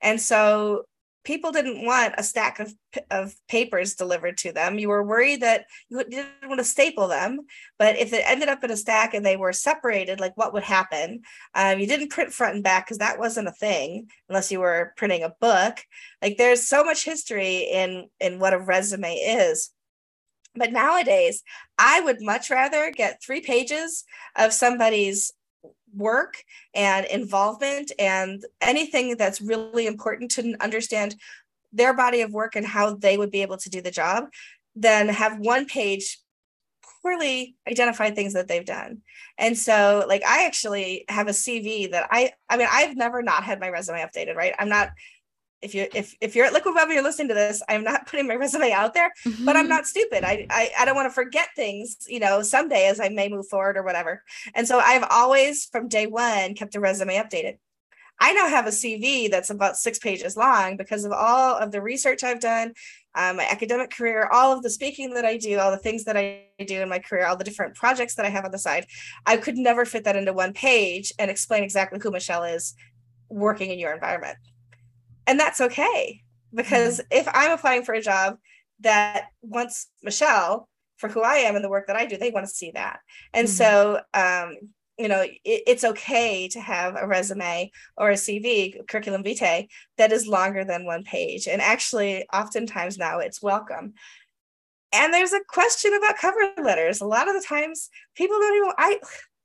and 0.00 0.20
so 0.20 0.82
people 1.24 1.52
didn't 1.52 1.84
want 1.84 2.14
a 2.18 2.22
stack 2.22 2.58
of, 2.58 2.74
of 3.10 3.34
papers 3.48 3.94
delivered 3.94 4.36
to 4.38 4.52
them. 4.52 4.78
You 4.78 4.88
were 4.88 5.04
worried 5.04 5.42
that 5.42 5.66
you 5.88 6.02
didn't 6.04 6.28
want 6.46 6.58
to 6.58 6.64
staple 6.64 7.08
them, 7.08 7.40
but 7.78 7.96
if 7.96 8.12
it 8.12 8.24
ended 8.26 8.48
up 8.48 8.64
in 8.64 8.70
a 8.70 8.76
stack 8.76 9.14
and 9.14 9.24
they 9.24 9.36
were 9.36 9.52
separated, 9.52 10.20
like 10.20 10.36
what 10.36 10.52
would 10.52 10.64
happen? 10.64 11.22
Um, 11.54 11.78
you 11.78 11.86
didn't 11.86 12.10
print 12.10 12.32
front 12.32 12.56
and 12.56 12.64
back 12.64 12.86
because 12.86 12.98
that 12.98 13.18
wasn't 13.18 13.48
a 13.48 13.52
thing 13.52 14.08
unless 14.28 14.50
you 14.50 14.60
were 14.60 14.92
printing 14.96 15.22
a 15.22 15.34
book. 15.40 15.78
Like 16.20 16.36
there's 16.38 16.66
so 16.66 16.84
much 16.84 17.04
history 17.04 17.68
in 17.72 18.08
in 18.20 18.38
what 18.38 18.54
a 18.54 18.58
resume 18.58 19.14
is. 19.14 19.70
But 20.54 20.72
nowadays, 20.72 21.42
I 21.78 22.00
would 22.00 22.20
much 22.20 22.50
rather 22.50 22.90
get 22.90 23.22
three 23.22 23.40
pages 23.40 24.04
of 24.36 24.52
somebody's 24.52 25.32
work 25.94 26.44
and 26.74 27.06
involvement 27.06 27.92
and 27.98 28.44
anything 28.60 29.16
that's 29.16 29.40
really 29.40 29.86
important 29.86 30.30
to 30.32 30.54
understand 30.60 31.16
their 31.72 31.94
body 31.94 32.20
of 32.20 32.32
work 32.32 32.56
and 32.56 32.66
how 32.66 32.94
they 32.94 33.16
would 33.16 33.30
be 33.30 33.42
able 33.42 33.56
to 33.56 33.70
do 33.70 33.80
the 33.80 33.90
job 33.90 34.24
than 34.74 35.08
have 35.08 35.38
one 35.38 35.66
page 35.66 36.18
poorly 37.02 37.56
identified 37.68 38.14
things 38.14 38.32
that 38.34 38.48
they've 38.48 38.64
done. 38.64 39.02
And 39.38 39.56
so 39.56 40.04
like 40.08 40.22
I 40.24 40.46
actually 40.46 41.04
have 41.08 41.28
a 41.28 41.32
CV 41.32 41.90
that 41.90 42.08
I 42.10 42.32
I 42.48 42.56
mean 42.56 42.68
I've 42.70 42.96
never 42.96 43.22
not 43.22 43.44
had 43.44 43.60
my 43.60 43.70
resume 43.70 44.00
updated, 44.00 44.36
right? 44.36 44.54
I'm 44.58 44.68
not 44.68 44.90
if 45.62 45.74
you 45.74 45.86
if 45.94 46.14
if 46.20 46.34
you're 46.34 46.44
at 46.44 46.52
Liquid 46.52 46.74
Web 46.74 46.84
and 46.84 46.94
you're 46.94 47.02
listening 47.02 47.28
to 47.28 47.34
this, 47.34 47.62
I'm 47.68 47.84
not 47.84 48.06
putting 48.08 48.26
my 48.26 48.34
resume 48.34 48.72
out 48.72 48.94
there, 48.94 49.12
mm-hmm. 49.24 49.44
but 49.44 49.56
I'm 49.56 49.64
mm-hmm. 49.64 49.70
not 49.70 49.86
stupid. 49.86 50.24
I, 50.24 50.46
I 50.50 50.70
I 50.80 50.84
don't 50.84 50.96
want 50.96 51.06
to 51.06 51.14
forget 51.14 51.48
things, 51.56 51.96
you 52.08 52.20
know, 52.20 52.42
someday 52.42 52.88
as 52.88 53.00
I 53.00 53.08
may 53.08 53.28
move 53.28 53.48
forward 53.48 53.76
or 53.76 53.82
whatever. 53.82 54.22
And 54.54 54.66
so 54.66 54.78
I've 54.78 55.06
always 55.08 55.66
from 55.66 55.88
day 55.88 56.06
one 56.06 56.54
kept 56.54 56.74
a 56.74 56.80
resume 56.80 57.16
updated. 57.16 57.58
I 58.20 58.32
now 58.34 58.48
have 58.48 58.66
a 58.66 58.70
CV 58.70 59.30
that's 59.30 59.50
about 59.50 59.76
six 59.76 59.98
pages 59.98 60.36
long 60.36 60.76
because 60.76 61.04
of 61.04 61.12
all 61.12 61.56
of 61.56 61.72
the 61.72 61.80
research 61.80 62.22
I've 62.22 62.40
done, 62.40 62.72
um, 63.16 63.38
my 63.38 63.44
academic 63.44 63.90
career, 63.90 64.28
all 64.30 64.52
of 64.52 64.62
the 64.62 64.70
speaking 64.70 65.14
that 65.14 65.24
I 65.24 65.38
do, 65.38 65.58
all 65.58 65.70
the 65.72 65.78
things 65.78 66.04
that 66.04 66.16
I 66.16 66.44
do 66.64 66.82
in 66.82 66.88
my 66.88 67.00
career, 67.00 67.26
all 67.26 67.36
the 67.36 67.42
different 67.42 67.74
projects 67.74 68.14
that 68.14 68.26
I 68.26 68.28
have 68.28 68.44
on 68.44 68.52
the 68.52 68.58
side. 68.58 68.86
I 69.26 69.38
could 69.38 69.56
never 69.56 69.84
fit 69.84 70.04
that 70.04 70.14
into 70.14 70.32
one 70.32 70.52
page 70.52 71.12
and 71.18 71.30
explain 71.30 71.64
exactly 71.64 71.98
who 72.00 72.12
Michelle 72.12 72.44
is 72.44 72.74
working 73.28 73.70
in 73.70 73.78
your 73.78 73.92
environment 73.92 74.36
and 75.26 75.38
that's 75.38 75.60
okay 75.60 76.20
because 76.54 76.98
mm-hmm. 76.98 77.18
if 77.18 77.28
i'm 77.32 77.52
applying 77.52 77.82
for 77.82 77.94
a 77.94 78.02
job 78.02 78.36
that 78.80 79.26
wants 79.42 79.88
michelle 80.02 80.68
for 80.96 81.08
who 81.08 81.22
i 81.22 81.36
am 81.36 81.54
and 81.54 81.64
the 81.64 81.70
work 81.70 81.86
that 81.86 81.96
i 81.96 82.06
do 82.06 82.16
they 82.16 82.30
want 82.30 82.46
to 82.46 82.54
see 82.54 82.70
that 82.72 83.00
and 83.32 83.46
mm-hmm. 83.46 83.54
so 83.54 84.00
um, 84.14 84.56
you 84.98 85.08
know 85.08 85.22
it, 85.22 85.38
it's 85.44 85.84
okay 85.84 86.48
to 86.48 86.60
have 86.60 86.96
a 86.96 87.06
resume 87.06 87.70
or 87.96 88.10
a 88.10 88.14
cv 88.14 88.86
curriculum 88.88 89.22
vitae 89.22 89.66
that 89.96 90.12
is 90.12 90.26
longer 90.26 90.64
than 90.64 90.86
one 90.86 91.02
page 91.02 91.48
and 91.48 91.62
actually 91.62 92.26
oftentimes 92.32 92.98
now 92.98 93.18
it's 93.18 93.42
welcome 93.42 93.94
and 94.94 95.14
there's 95.14 95.32
a 95.32 95.40
question 95.48 95.94
about 95.94 96.18
cover 96.18 96.38
letters 96.62 97.00
a 97.00 97.06
lot 97.06 97.28
of 97.28 97.34
the 97.34 97.46
times 97.46 97.88
people 98.14 98.38
don't 98.38 98.56
even 98.56 98.72
i 98.78 98.98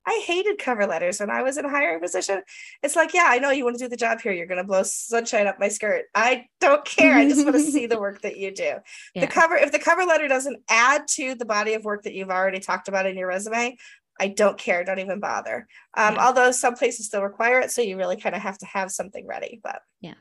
I 0.08 0.24
hated 0.26 0.58
cover 0.58 0.88
letters 0.88 1.20
when 1.20 1.30
I 1.30 1.44
was 1.44 1.58
in 1.58 1.66
a 1.66 1.70
hiring 1.70 2.00
position. 2.00 2.42
It's 2.82 2.96
like, 2.96 3.14
yeah, 3.14 3.26
I 3.28 3.40
know 3.40 3.52
you 3.52 3.66
want 3.66 3.78
to 3.78 3.84
do 3.84 3.90
the 3.90 3.98
job 3.98 4.22
here. 4.22 4.32
You're 4.32 4.48
going 4.48 4.62
to 4.62 4.64
blow 4.64 4.84
sunshine 4.84 5.48
up 5.48 5.60
my 5.60 5.68
skirt. 5.68 6.06
I 6.16 6.46
don't 6.62 6.86
care. 6.86 7.16
I 7.16 7.28
just 7.28 7.44
want 7.44 7.58
to 7.58 7.62
see 7.62 7.88
the 7.88 8.00
work 8.00 8.22
that 8.22 8.38
you 8.38 8.53
do. 8.53 8.75
Yeah. 9.16 9.22
The 9.22 9.27
cover, 9.27 9.55
if 9.55 9.72
the 9.72 9.79
cover 9.79 10.05
letter 10.05 10.27
doesn't 10.27 10.62
add 10.70 11.08
to 11.10 11.34
the 11.34 11.46
body 11.46 11.74
of 11.74 11.84
work 11.84 12.03
that 12.03 12.14
you've 12.14 12.29
already 12.29 12.60
talked 12.60 12.88
about 12.88 13.05
in 13.05 13.18
your 13.18 13.27
resume, 13.27 13.75
I 14.20 14.27
don't 14.27 14.58
care. 14.58 14.84
Don't 14.84 15.00
even 15.00 15.20
bother. 15.20 15.68
Um, 15.96 16.16
yeah. 16.16 16.25
Although 16.25 16.51
some 16.51 16.75
places 16.75 17.08
still 17.08 17.22
require 17.22 17.60
it, 17.60 17.72
so 17.72 17.81
you 17.81 17.98
really 17.98 18.18
kind 18.18 18.36
of 18.36 18.42
have 18.42 18.58
to 18.60 18.66
have 18.66 18.92
something 18.92 19.25
ready. 19.25 19.60
But 19.64 19.81
yeah, 20.01 20.16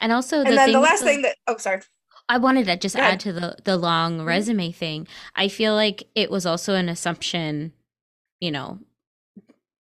and 0.00 0.12
also 0.12 0.42
the 0.42 0.50
and 0.50 0.58
then 0.58 0.72
the 0.72 0.80
last 0.80 1.02
thing 1.02 1.22
that 1.22 1.36
oh 1.46 1.56
sorry. 1.56 1.80
I 2.28 2.38
wanted 2.38 2.66
to 2.66 2.76
just 2.76 2.96
add 2.96 3.20
to 3.20 3.32
the 3.32 3.56
the 3.64 3.76
long 3.76 4.18
mm-hmm. 4.18 4.26
resume 4.26 4.72
thing. 4.72 5.06
I 5.34 5.48
feel 5.48 5.74
like 5.74 6.04
it 6.14 6.30
was 6.30 6.46
also 6.46 6.74
an 6.74 6.88
assumption, 6.88 7.72
you 8.40 8.50
know, 8.50 8.80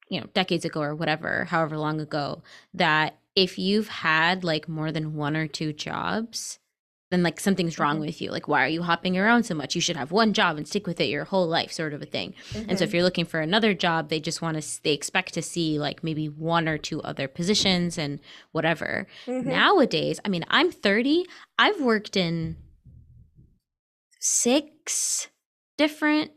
you 0.09 0.19
know 0.19 0.27
decades 0.33 0.65
ago 0.65 0.81
or 0.81 0.95
whatever 0.95 1.45
however 1.45 1.77
long 1.77 1.99
ago 1.99 2.41
that 2.73 3.17
if 3.35 3.57
you've 3.57 3.87
had 3.87 4.43
like 4.43 4.69
more 4.69 4.91
than 4.91 5.15
one 5.15 5.35
or 5.35 5.47
two 5.47 5.73
jobs 5.73 6.59
then 7.11 7.21
like 7.21 7.39
something's 7.39 7.77
wrong 7.77 7.95
mm-hmm. 7.95 8.07
with 8.07 8.21
you 8.21 8.31
like 8.31 8.47
why 8.47 8.63
are 8.63 8.69
you 8.69 8.81
hopping 8.81 9.17
around 9.17 9.43
so 9.43 9.53
much 9.53 9.75
you 9.75 9.81
should 9.81 9.95
have 9.95 10.11
one 10.11 10.33
job 10.33 10.57
and 10.57 10.67
stick 10.67 10.87
with 10.87 10.99
it 10.99 11.05
your 11.05 11.25
whole 11.25 11.47
life 11.47 11.71
sort 11.71 11.93
of 11.93 12.01
a 12.01 12.05
thing 12.05 12.33
mm-hmm. 12.51 12.69
and 12.69 12.77
so 12.77 12.83
if 12.83 12.89
mm-hmm. 12.89 12.97
you're 12.97 13.03
looking 13.03 13.25
for 13.25 13.39
another 13.39 13.73
job 13.73 14.09
they 14.09 14.19
just 14.19 14.41
want 14.41 14.61
to 14.61 14.83
they 14.83 14.93
expect 14.93 15.33
to 15.33 15.41
see 15.41 15.77
like 15.79 16.03
maybe 16.03 16.27
one 16.27 16.67
or 16.67 16.77
two 16.77 17.01
other 17.03 17.27
positions 17.27 17.97
and 17.97 18.19
whatever 18.51 19.07
mm-hmm. 19.25 19.47
nowadays 19.47 20.19
i 20.25 20.29
mean 20.29 20.45
i'm 20.49 20.71
30 20.71 21.25
i've 21.59 21.79
worked 21.79 22.17
in 22.17 22.57
six 24.19 25.29
different 25.77 26.31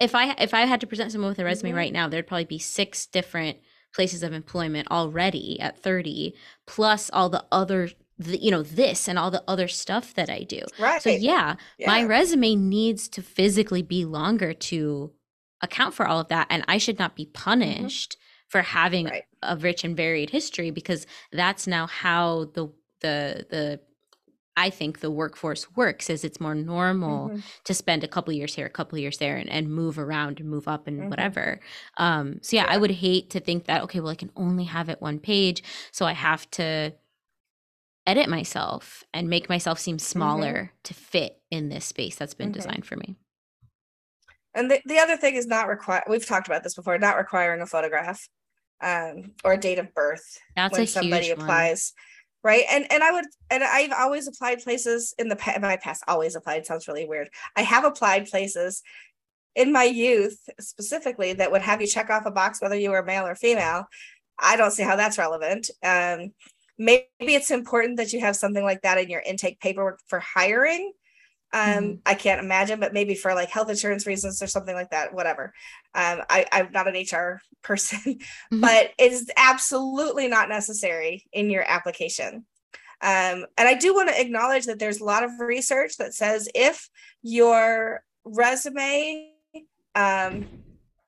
if 0.00 0.14
I 0.14 0.32
if 0.32 0.54
I 0.54 0.62
had 0.62 0.80
to 0.80 0.86
present 0.86 1.12
someone 1.12 1.30
with 1.30 1.38
a 1.38 1.44
resume 1.44 1.70
mm-hmm. 1.70 1.78
right 1.78 1.92
now, 1.92 2.08
there'd 2.08 2.26
probably 2.26 2.44
be 2.44 2.58
six 2.58 3.06
different 3.06 3.58
places 3.94 4.22
of 4.22 4.32
employment 4.32 4.90
already 4.90 5.58
at 5.60 5.78
30 5.78 6.34
plus 6.66 7.10
all 7.12 7.28
the 7.28 7.44
other 7.52 7.90
the, 8.18 8.36
you 8.38 8.50
know 8.50 8.62
this 8.62 9.08
and 9.08 9.18
all 9.18 9.30
the 9.30 9.42
other 9.46 9.68
stuff 9.68 10.14
that 10.14 10.30
I 10.30 10.42
do. 10.42 10.60
Right. 10.78 11.02
So 11.02 11.10
yeah, 11.10 11.56
yeah, 11.78 11.86
my 11.86 12.04
resume 12.04 12.54
needs 12.54 13.08
to 13.10 13.22
physically 13.22 13.82
be 13.82 14.04
longer 14.04 14.52
to 14.52 15.12
account 15.62 15.94
for 15.94 16.06
all 16.06 16.20
of 16.20 16.28
that 16.28 16.46
and 16.50 16.64
I 16.68 16.78
should 16.78 16.98
not 16.98 17.16
be 17.16 17.24
mm-hmm. 17.24 17.42
punished 17.42 18.12
mm-hmm. 18.12 18.48
for 18.48 18.62
having 18.62 19.06
right. 19.06 19.24
a 19.42 19.56
rich 19.56 19.84
and 19.84 19.96
varied 19.96 20.30
history 20.30 20.70
because 20.70 21.06
that's 21.32 21.66
now 21.66 21.86
how 21.86 22.50
the 22.54 22.68
the 23.00 23.46
the 23.50 23.80
I 24.56 24.70
think 24.70 25.00
the 25.00 25.10
workforce 25.10 25.74
works 25.74 26.08
is 26.08 26.24
it's 26.24 26.40
more 26.40 26.54
normal 26.54 27.28
mm-hmm. 27.28 27.40
to 27.64 27.74
spend 27.74 28.04
a 28.04 28.08
couple 28.08 28.32
years 28.32 28.54
here, 28.54 28.66
a 28.66 28.70
couple 28.70 28.98
years 28.98 29.18
there, 29.18 29.36
and, 29.36 29.50
and 29.50 29.68
move 29.68 29.98
around 29.98 30.40
and 30.40 30.48
move 30.48 30.68
up 30.68 30.86
and 30.86 31.00
mm-hmm. 31.00 31.10
whatever. 31.10 31.60
Um, 31.96 32.38
so 32.42 32.56
yeah, 32.56 32.64
yeah, 32.64 32.72
I 32.72 32.78
would 32.78 32.92
hate 32.92 33.30
to 33.30 33.40
think 33.40 33.64
that 33.64 33.82
okay, 33.82 34.00
well, 34.00 34.12
I 34.12 34.16
can 34.16 34.30
only 34.36 34.64
have 34.64 34.88
it 34.88 35.00
one 35.02 35.18
page, 35.18 35.62
so 35.90 36.06
I 36.06 36.12
have 36.12 36.48
to 36.52 36.92
edit 38.06 38.28
myself 38.28 39.04
and 39.12 39.28
make 39.28 39.48
myself 39.48 39.78
seem 39.78 39.96
mm-hmm. 39.96 40.02
smaller 40.02 40.54
mm-hmm. 40.54 40.76
to 40.84 40.94
fit 40.94 41.40
in 41.50 41.68
this 41.68 41.84
space 41.84 42.16
that's 42.16 42.34
been 42.34 42.48
mm-hmm. 42.48 42.54
designed 42.54 42.86
for 42.86 42.96
me. 42.96 43.16
And 44.54 44.70
the, 44.70 44.80
the 44.84 44.98
other 44.98 45.16
thing 45.16 45.34
is 45.34 45.46
not 45.46 45.66
require. 45.66 46.04
We've 46.08 46.24
talked 46.24 46.46
about 46.46 46.62
this 46.62 46.74
before. 46.74 46.96
Not 46.98 47.16
requiring 47.16 47.60
a 47.60 47.66
photograph 47.66 48.28
um, 48.80 49.32
or 49.42 49.54
a 49.54 49.58
date 49.58 49.78
of 49.78 49.92
birth 49.94 50.38
that's 50.54 50.76
when 50.76 50.86
somebody 50.86 51.30
applies. 51.30 51.92
One 51.96 52.13
right? 52.44 52.64
And 52.70 52.86
and 52.92 53.02
i 53.02 53.10
would 53.10 53.24
and 53.50 53.64
i've 53.64 53.92
always 53.92 54.28
applied 54.28 54.62
places 54.62 55.14
in 55.18 55.28
the 55.28 55.36
past 55.36 55.60
my 55.60 55.76
past 55.76 56.04
always 56.06 56.36
applied 56.36 56.66
sounds 56.66 56.86
really 56.86 57.06
weird. 57.06 57.30
I 57.56 57.62
have 57.62 57.84
applied 57.84 58.28
places 58.28 58.82
in 59.56 59.72
my 59.72 59.84
youth 59.84 60.38
specifically 60.60 61.32
that 61.32 61.50
would 61.50 61.62
have 61.62 61.80
you 61.80 61.86
check 61.86 62.10
off 62.10 62.26
a 62.26 62.30
box 62.30 62.60
whether 62.60 62.76
you 62.76 62.90
were 62.90 63.02
male 63.02 63.26
or 63.26 63.34
female. 63.34 63.88
I 64.38 64.56
don't 64.56 64.72
see 64.72 64.82
how 64.82 64.96
that's 64.96 65.18
relevant. 65.18 65.70
Um, 65.82 66.32
maybe 66.76 67.06
it's 67.20 67.50
important 67.50 67.96
that 67.96 68.12
you 68.12 68.20
have 68.20 68.36
something 68.36 68.64
like 68.64 68.82
that 68.82 68.98
in 68.98 69.08
your 69.08 69.22
intake 69.24 69.60
paperwork 69.60 70.00
for 70.06 70.20
hiring 70.20 70.92
um, 71.54 71.60
mm-hmm. 71.60 71.94
I 72.04 72.14
can't 72.14 72.42
imagine, 72.42 72.80
but 72.80 72.92
maybe 72.92 73.14
for 73.14 73.32
like 73.32 73.48
health 73.48 73.70
insurance 73.70 74.08
reasons 74.08 74.42
or 74.42 74.48
something 74.48 74.74
like 74.74 74.90
that, 74.90 75.14
whatever. 75.14 75.54
Um, 75.94 76.22
I, 76.28 76.46
I'm 76.50 76.72
not 76.72 76.88
an 76.88 76.96
HR 76.96 77.40
person, 77.62 77.98
mm-hmm. 78.00 78.60
but 78.60 78.90
it's 78.98 79.30
absolutely 79.36 80.26
not 80.26 80.48
necessary 80.48 81.24
in 81.32 81.50
your 81.50 81.62
application. 81.62 82.44
Um, 83.00 83.46
and 83.56 83.68
I 83.68 83.74
do 83.74 83.94
want 83.94 84.08
to 84.08 84.20
acknowledge 84.20 84.66
that 84.66 84.80
there's 84.80 85.00
a 85.00 85.04
lot 85.04 85.22
of 85.22 85.30
research 85.38 85.96
that 85.98 86.12
says 86.12 86.48
if 86.56 86.90
your 87.22 88.02
resume, 88.24 89.30
um, 89.94 90.46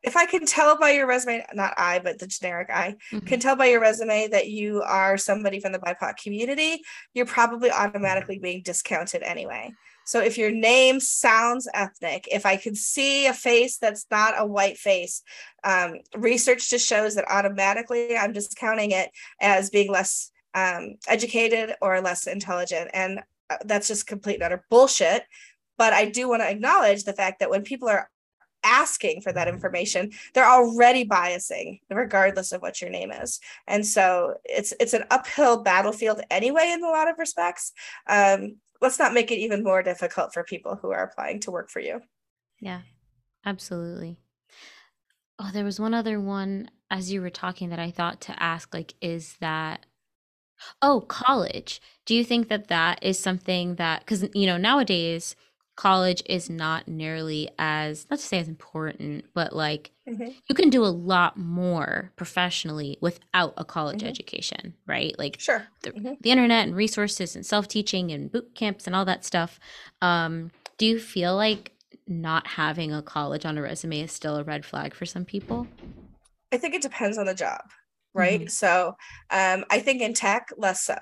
if 0.04 0.16
I 0.16 0.26
can 0.26 0.46
tell 0.46 0.78
by 0.78 0.90
your 0.90 1.08
resume, 1.08 1.44
not 1.54 1.74
I, 1.76 1.98
but 1.98 2.20
the 2.20 2.28
generic 2.28 2.68
I 2.70 2.96
mm-hmm. 3.12 3.26
can 3.26 3.40
tell 3.40 3.56
by 3.56 3.66
your 3.66 3.80
resume 3.80 4.28
that 4.28 4.48
you 4.48 4.82
are 4.82 5.18
somebody 5.18 5.58
from 5.58 5.72
the 5.72 5.80
BIPOC 5.80 6.18
community, 6.22 6.82
you're 7.14 7.26
probably 7.26 7.72
automatically 7.72 8.38
being 8.38 8.62
discounted 8.62 9.24
anyway. 9.24 9.72
So 10.06 10.20
if 10.20 10.38
your 10.38 10.50
name 10.50 11.00
sounds 11.00 11.68
ethnic, 11.74 12.28
if 12.30 12.46
I 12.46 12.56
can 12.56 12.74
see 12.74 13.26
a 13.26 13.34
face 13.34 13.76
that's 13.76 14.06
not 14.10 14.34
a 14.38 14.46
white 14.46 14.78
face, 14.78 15.22
um, 15.64 15.96
research 16.16 16.70
just 16.70 16.86
shows 16.86 17.16
that 17.16 17.30
automatically 17.30 18.16
I'm 18.16 18.32
discounting 18.32 18.92
it 18.92 19.10
as 19.40 19.68
being 19.68 19.90
less 19.90 20.30
um, 20.54 20.94
educated 21.08 21.74
or 21.82 22.00
less 22.00 22.26
intelligent. 22.26 22.90
And 22.94 23.20
uh, 23.50 23.56
that's 23.64 23.88
just 23.88 24.06
complete 24.06 24.36
and 24.36 24.44
utter 24.44 24.64
bullshit. 24.70 25.24
But 25.76 25.92
I 25.92 26.06
do 26.06 26.28
want 26.28 26.42
to 26.42 26.50
acknowledge 26.50 27.04
the 27.04 27.12
fact 27.12 27.40
that 27.40 27.50
when 27.50 27.62
people 27.62 27.88
are 27.88 28.08
asking 28.64 29.20
for 29.20 29.32
that 29.32 29.48
information, 29.48 30.10
they're 30.34 30.48
already 30.48 31.04
biasing 31.06 31.80
regardless 31.90 32.52
of 32.52 32.62
what 32.62 32.80
your 32.80 32.90
name 32.90 33.12
is. 33.12 33.40
And 33.66 33.86
so 33.86 34.34
it's 34.44 34.72
it's 34.80 34.94
an 34.94 35.04
uphill 35.10 35.62
battlefield 35.62 36.20
anyway 36.30 36.70
in 36.72 36.82
a 36.82 36.88
lot 36.88 37.08
of 37.08 37.18
respects. 37.18 37.72
Um, 38.08 38.56
let's 38.80 38.98
not 38.98 39.14
make 39.14 39.30
it 39.30 39.38
even 39.38 39.62
more 39.62 39.82
difficult 39.82 40.32
for 40.32 40.44
people 40.44 40.76
who 40.76 40.90
are 40.90 41.04
applying 41.04 41.40
to 41.40 41.50
work 41.50 41.70
for 41.70 41.80
you. 41.80 42.00
Yeah, 42.60 42.80
absolutely. 43.44 44.18
Oh, 45.38 45.50
there 45.52 45.64
was 45.64 45.80
one 45.80 45.94
other 45.94 46.20
one 46.20 46.70
as 46.90 47.12
you 47.12 47.20
were 47.20 47.30
talking 47.30 47.68
that 47.70 47.78
I 47.78 47.90
thought 47.90 48.20
to 48.22 48.42
ask 48.42 48.72
like 48.72 48.94
is 49.00 49.36
that 49.40 49.86
oh, 50.80 51.02
college. 51.02 51.82
Do 52.06 52.14
you 52.14 52.24
think 52.24 52.48
that 52.48 52.68
that 52.68 53.02
is 53.02 53.18
something 53.18 53.74
that 53.74 54.06
cuz 54.06 54.24
you 54.34 54.46
know, 54.46 54.56
nowadays 54.56 55.36
college 55.76 56.22
is 56.26 56.48
not 56.48 56.88
nearly 56.88 57.50
as 57.58 58.06
not 58.10 58.18
to 58.18 58.24
say 58.24 58.38
as 58.38 58.48
important, 58.48 59.26
but 59.34 59.54
like 59.54 59.92
mm-hmm. 60.08 60.30
you 60.48 60.54
can 60.54 60.70
do 60.70 60.82
a 60.82 60.88
lot 60.88 61.36
more 61.36 62.12
professionally 62.16 62.96
without 63.00 63.52
a 63.58 63.64
college 63.64 63.98
mm-hmm. 63.98 64.08
education, 64.08 64.74
right? 64.86 65.14
Like 65.18 65.38
sure. 65.38 65.68
The, 65.82 65.92
mm-hmm. 65.92 66.14
the, 66.20 66.30
internet 66.30 66.66
and 66.66 66.74
resources 66.74 67.36
and 67.36 67.44
self-teaching 67.44 68.10
and 68.10 68.32
boot 68.32 68.54
camps 68.54 68.86
and 68.86 68.96
all 68.96 69.04
that 69.04 69.24
stuff. 69.24 69.60
Um, 70.00 70.50
do 70.78 70.86
you 70.86 70.98
feel 70.98 71.36
like 71.36 71.72
not 72.08 72.46
having 72.46 72.92
a 72.92 73.02
college 73.02 73.44
on 73.44 73.58
a 73.58 73.62
resume 73.62 74.00
is 74.00 74.12
still 74.12 74.36
a 74.36 74.44
red 74.44 74.64
flag 74.64 74.94
for 74.94 75.04
some 75.04 75.24
people? 75.24 75.66
I 76.52 76.56
think 76.56 76.74
it 76.74 76.82
depends 76.82 77.18
on 77.18 77.26
the 77.26 77.34
job, 77.34 77.62
right? 78.14 78.40
Mm-hmm. 78.40 78.48
So 78.48 78.96
um, 79.30 79.64
I 79.70 79.80
think 79.80 80.00
in 80.00 80.14
tech, 80.14 80.48
less 80.56 80.82
so. 80.82 80.96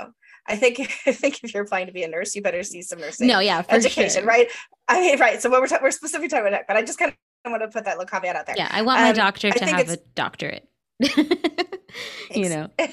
I 0.47 0.57
think 0.57 0.81
I 1.07 1.13
think 1.13 1.43
if 1.43 1.55
you're 1.55 1.65
applying 1.65 1.87
to 1.87 1.93
be 1.93 2.03
a 2.03 2.09
nurse, 2.09 2.35
you 2.35 2.43
better 2.43 2.63
see 2.63 2.83
some 2.83 3.01
nursing. 3.01 3.27
No, 3.27 3.39
yeah, 3.41 3.63
education, 3.69 4.23
sure. 4.23 4.25
right? 4.25 4.49
I 4.89 5.01
mean, 5.01 5.19
right. 5.19 5.41
So 5.41 5.51
what 5.51 5.61
we're 5.61 5.69
ta- 5.69 5.81
we're 5.83 5.91
specifically 5.91 6.29
talking 6.29 6.49
about 6.49 6.63
but 6.67 6.77
I 6.77 6.83
just 6.83 6.99
kind 6.99 7.15
of 7.45 7.51
want 7.51 7.63
to 7.63 7.69
put 7.69 7.85
that 7.85 7.99
little 7.99 8.07
caveat 8.07 8.37
out 8.37 8.47
there. 8.47 8.57
Yeah, 8.57 8.69
I 8.71 8.83
want 8.83 9.01
my 9.01 9.11
um, 9.11 9.17
doctor 9.17 9.51
to 9.51 9.65
have 9.65 9.91
a 9.91 9.99
doctorate. 10.15 10.69
you 11.01 12.49
know. 12.49 12.69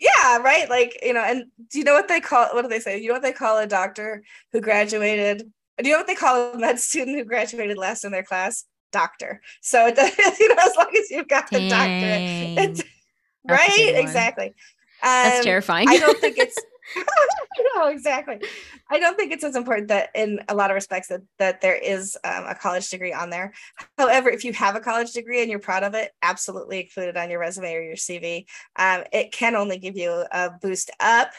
Yeah, 0.00 0.38
right. 0.38 0.70
Like 0.70 0.96
you 1.02 1.12
know, 1.12 1.24
and 1.24 1.46
do 1.72 1.80
you 1.80 1.84
know 1.84 1.94
what 1.94 2.06
they 2.06 2.20
call? 2.20 2.46
What 2.52 2.62
do 2.62 2.68
they 2.68 2.78
say? 2.78 3.00
You 3.00 3.08
know 3.08 3.14
what 3.14 3.22
they 3.22 3.32
call 3.32 3.58
a 3.58 3.66
doctor 3.66 4.22
who 4.52 4.60
graduated? 4.60 5.50
Do 5.78 5.88
you 5.88 5.92
know 5.92 5.98
what 5.98 6.06
they 6.06 6.14
call 6.14 6.52
a 6.52 6.56
med 6.56 6.78
student 6.78 7.16
who 7.16 7.24
graduated 7.24 7.76
last 7.76 8.04
in 8.04 8.12
their 8.12 8.22
class? 8.22 8.64
Doctor. 8.92 9.40
So 9.60 9.88
it 9.88 9.96
does, 9.96 10.16
you 10.38 10.54
know, 10.54 10.62
as 10.62 10.76
long 10.76 10.92
as 10.96 11.10
you've 11.10 11.26
got 11.26 11.50
the 11.50 11.68
doctorate, 11.68 12.86
right? 13.48 13.94
Exactly. 13.96 14.46
Um, 14.46 14.52
That's 15.02 15.44
terrifying. 15.44 15.88
I 15.88 15.98
don't 15.98 16.18
think 16.18 16.38
it's 16.38 16.56
no, 17.76 17.86
exactly. 17.88 18.40
I 18.90 18.98
don't 18.98 19.16
think 19.16 19.32
it's 19.32 19.44
as 19.44 19.56
important 19.56 19.88
that 19.88 20.10
in 20.14 20.40
a 20.48 20.54
lot 20.54 20.70
of 20.70 20.74
respects 20.74 21.08
that, 21.08 21.22
that 21.38 21.60
there 21.60 21.76
is 21.76 22.16
um, 22.24 22.44
a 22.46 22.54
college 22.54 22.88
degree 22.88 23.12
on 23.12 23.30
there. 23.30 23.52
However, 23.96 24.30
if 24.30 24.44
you 24.44 24.52
have 24.54 24.76
a 24.76 24.80
college 24.80 25.12
degree 25.12 25.40
and 25.40 25.50
you're 25.50 25.58
proud 25.58 25.82
of 25.82 25.94
it, 25.94 26.12
absolutely 26.22 26.82
include 26.82 27.08
it 27.08 27.16
on 27.16 27.30
your 27.30 27.40
resume 27.40 27.74
or 27.74 27.82
your 27.82 27.96
CV. 27.96 28.46
Um, 28.76 29.04
it 29.12 29.32
can 29.32 29.54
only 29.54 29.78
give 29.78 29.96
you 29.96 30.24
a 30.30 30.50
boost 30.60 30.90
up 31.00 31.32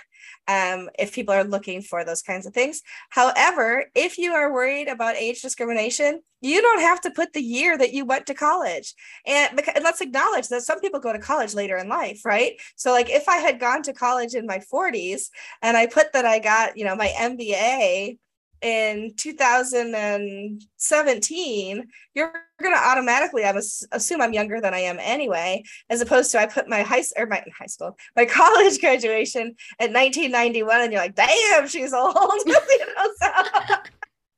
um, 0.49 0.89
if 0.97 1.13
people 1.13 1.33
are 1.33 1.43
looking 1.43 1.81
for 1.83 2.03
those 2.03 2.23
kinds 2.23 2.47
of 2.47 2.53
things. 2.55 2.81
However, 3.09 3.85
if 3.93 4.17
you 4.17 4.33
are 4.33 4.51
worried 4.51 4.87
about 4.87 5.15
age 5.15 5.43
discrimination, 5.43 6.21
you 6.41 6.59
don't 6.59 6.81
have 6.81 6.99
to 7.01 7.11
put 7.11 7.33
the 7.33 7.41
year 7.41 7.77
that 7.77 7.93
you 7.93 8.03
went 8.03 8.25
to 8.25 8.33
college. 8.33 8.95
And, 9.27 9.61
and 9.75 9.83
let's 9.83 10.01
acknowledge 10.01 10.47
that 10.47 10.63
some 10.63 10.79
people 10.79 10.99
go 10.99 11.13
to 11.13 11.19
college 11.19 11.53
later 11.53 11.77
in 11.77 11.87
life, 11.87 12.25
right? 12.25 12.53
So, 12.75 12.91
like 12.91 13.11
if 13.11 13.29
I 13.29 13.37
had 13.37 13.59
gone 13.59 13.83
to 13.83 13.93
college 13.93 14.33
in 14.33 14.47
my 14.47 14.59
40s 14.73 15.29
and 15.61 15.77
I 15.77 15.85
put 15.85 16.13
that 16.13 16.25
I 16.25 16.39
got, 16.39 16.75
you 16.77 16.83
know, 16.83 16.95
my 16.95 17.13
MBA 17.15 18.17
in 18.61 19.13
2017, 19.15 21.87
you're 22.13 22.33
going 22.61 22.75
to 22.75 22.81
automatically 22.81 23.45
I'm 23.45 23.57
assume 23.91 24.21
I'm 24.21 24.33
younger 24.33 24.61
than 24.61 24.73
I 24.73 24.79
am 24.79 24.97
anyway, 24.99 25.63
as 25.89 26.01
opposed 26.01 26.31
to 26.31 26.39
I 26.39 26.45
put 26.45 26.67
my 26.67 26.81
high 26.81 27.03
or 27.17 27.25
my 27.25 27.43
high 27.57 27.67
school, 27.67 27.97
my 28.15 28.25
college 28.25 28.79
graduation 28.79 29.55
at 29.79 29.91
1991, 29.91 30.81
and 30.81 30.91
you're 30.91 31.01
like, 31.01 31.15
damn, 31.15 31.67
she's 31.67 31.93
old. 31.93 32.15
you 32.45 32.53
know, 32.53 33.07
so. 33.21 33.29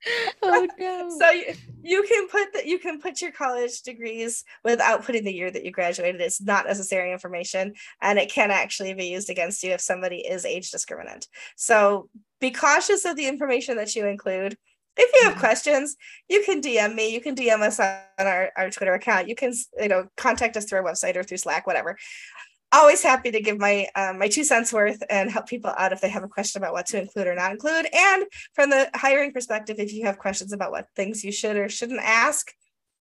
oh 0.41 0.67
no. 0.79 1.09
So 1.19 1.29
you, 1.29 1.53
you 1.83 2.03
can 2.07 2.27
put 2.27 2.53
that 2.53 2.65
you 2.65 2.79
can 2.79 2.99
put 2.99 3.21
your 3.21 3.31
college 3.31 3.81
degrees 3.81 4.43
without 4.63 5.05
putting 5.05 5.23
the 5.23 5.33
year 5.33 5.51
that 5.51 5.63
you 5.63 5.71
graduated. 5.71 6.21
It's 6.21 6.41
not 6.41 6.65
necessary 6.65 7.11
information 7.11 7.73
and 8.01 8.19
it 8.19 8.31
can 8.31 8.51
actually 8.51 8.93
be 8.93 9.05
used 9.05 9.29
against 9.29 9.63
you 9.63 9.71
if 9.71 9.81
somebody 9.81 10.17
is 10.17 10.45
age 10.45 10.71
discriminant. 10.71 11.27
So 11.55 12.09
be 12.39 12.51
cautious 12.51 13.05
of 13.05 13.15
the 13.15 13.27
information 13.27 13.77
that 13.77 13.95
you 13.95 14.07
include. 14.07 14.57
If 14.97 15.09
you 15.13 15.23
have 15.23 15.33
mm-hmm. 15.33 15.39
questions, 15.39 15.95
you 16.27 16.43
can 16.43 16.61
DM 16.61 16.95
me. 16.95 17.13
You 17.13 17.21
can 17.21 17.35
DM 17.35 17.61
us 17.61 17.79
on 17.79 18.01
our, 18.19 18.51
our 18.57 18.69
Twitter 18.69 18.93
account. 18.93 19.29
You 19.29 19.35
can, 19.35 19.53
you 19.79 19.87
know, 19.87 20.07
contact 20.17 20.57
us 20.57 20.65
through 20.65 20.79
our 20.79 20.85
website 20.85 21.15
or 21.15 21.23
through 21.23 21.37
Slack, 21.37 21.65
whatever. 21.65 21.97
Always 22.73 23.03
happy 23.03 23.31
to 23.31 23.41
give 23.41 23.59
my 23.59 23.87
um, 23.95 24.17
my 24.17 24.27
two 24.27 24.43
cents 24.43 24.71
worth 24.71 25.03
and 25.09 25.29
help 25.29 25.47
people 25.47 25.73
out 25.77 25.91
if 25.91 25.99
they 25.99 26.09
have 26.09 26.23
a 26.23 26.27
question 26.27 26.61
about 26.61 26.73
what 26.73 26.85
to 26.87 27.01
include 27.01 27.27
or 27.27 27.35
not 27.35 27.51
include. 27.51 27.87
And 27.93 28.25
from 28.53 28.69
the 28.69 28.89
hiring 28.93 29.33
perspective, 29.33 29.77
if 29.77 29.93
you 29.93 30.05
have 30.05 30.17
questions 30.17 30.53
about 30.53 30.71
what 30.71 30.87
things 30.95 31.23
you 31.23 31.31
should 31.31 31.57
or 31.57 31.67
shouldn't 31.67 31.99
ask, 32.01 32.51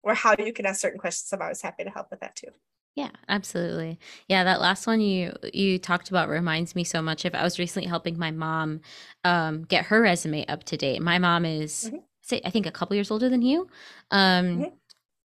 or 0.02 0.14
how 0.14 0.34
you 0.38 0.52
can 0.52 0.66
ask 0.66 0.80
certain 0.80 0.98
questions, 0.98 1.32
I'm 1.32 1.42
always 1.42 1.62
happy 1.62 1.84
to 1.84 1.90
help 1.90 2.08
with 2.10 2.20
that 2.20 2.34
too. 2.34 2.48
Yeah, 2.96 3.10
absolutely. 3.28 3.98
Yeah, 4.28 4.44
that 4.44 4.60
last 4.60 4.86
one 4.86 5.00
you 5.00 5.32
you 5.52 5.78
talked 5.78 6.10
about 6.10 6.28
reminds 6.28 6.74
me 6.74 6.84
so 6.84 7.00
much 7.00 7.24
of 7.24 7.34
I 7.34 7.44
was 7.44 7.58
recently 7.58 7.88
helping 7.88 8.18
my 8.18 8.30
mom 8.30 8.80
um, 9.24 9.62
get 9.62 9.86
her 9.86 10.02
resume 10.02 10.44
up 10.46 10.64
to 10.64 10.76
date. 10.76 11.00
My 11.00 11.18
mom 11.18 11.44
is 11.44 11.84
mm-hmm. 11.86 11.98
say 12.22 12.40
I 12.44 12.50
think 12.50 12.66
a 12.66 12.72
couple 12.72 12.96
years 12.96 13.10
older 13.10 13.28
than 13.28 13.42
you. 13.42 13.68
Um, 14.10 14.44
mm-hmm. 14.44 14.64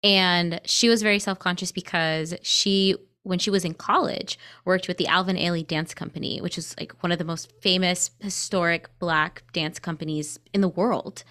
and 0.02 0.60
she 0.64 0.88
was 0.88 1.02
very 1.02 1.18
self-conscious 1.18 1.72
because 1.72 2.34
she 2.42 2.96
when 3.22 3.38
she 3.38 3.50
was 3.50 3.64
in 3.64 3.74
college 3.74 4.38
worked 4.64 4.88
with 4.88 4.96
the 4.96 5.06
Alvin 5.06 5.36
Ailey 5.36 5.66
Dance 5.66 5.92
Company, 5.94 6.40
which 6.40 6.56
is 6.56 6.74
like 6.78 6.92
one 7.02 7.12
of 7.12 7.18
the 7.18 7.24
most 7.24 7.52
famous 7.60 8.10
historic 8.20 8.88
black 8.98 9.42
dance 9.52 9.78
companies 9.78 10.38
in 10.54 10.60
the 10.60 10.68
world. 10.68 11.22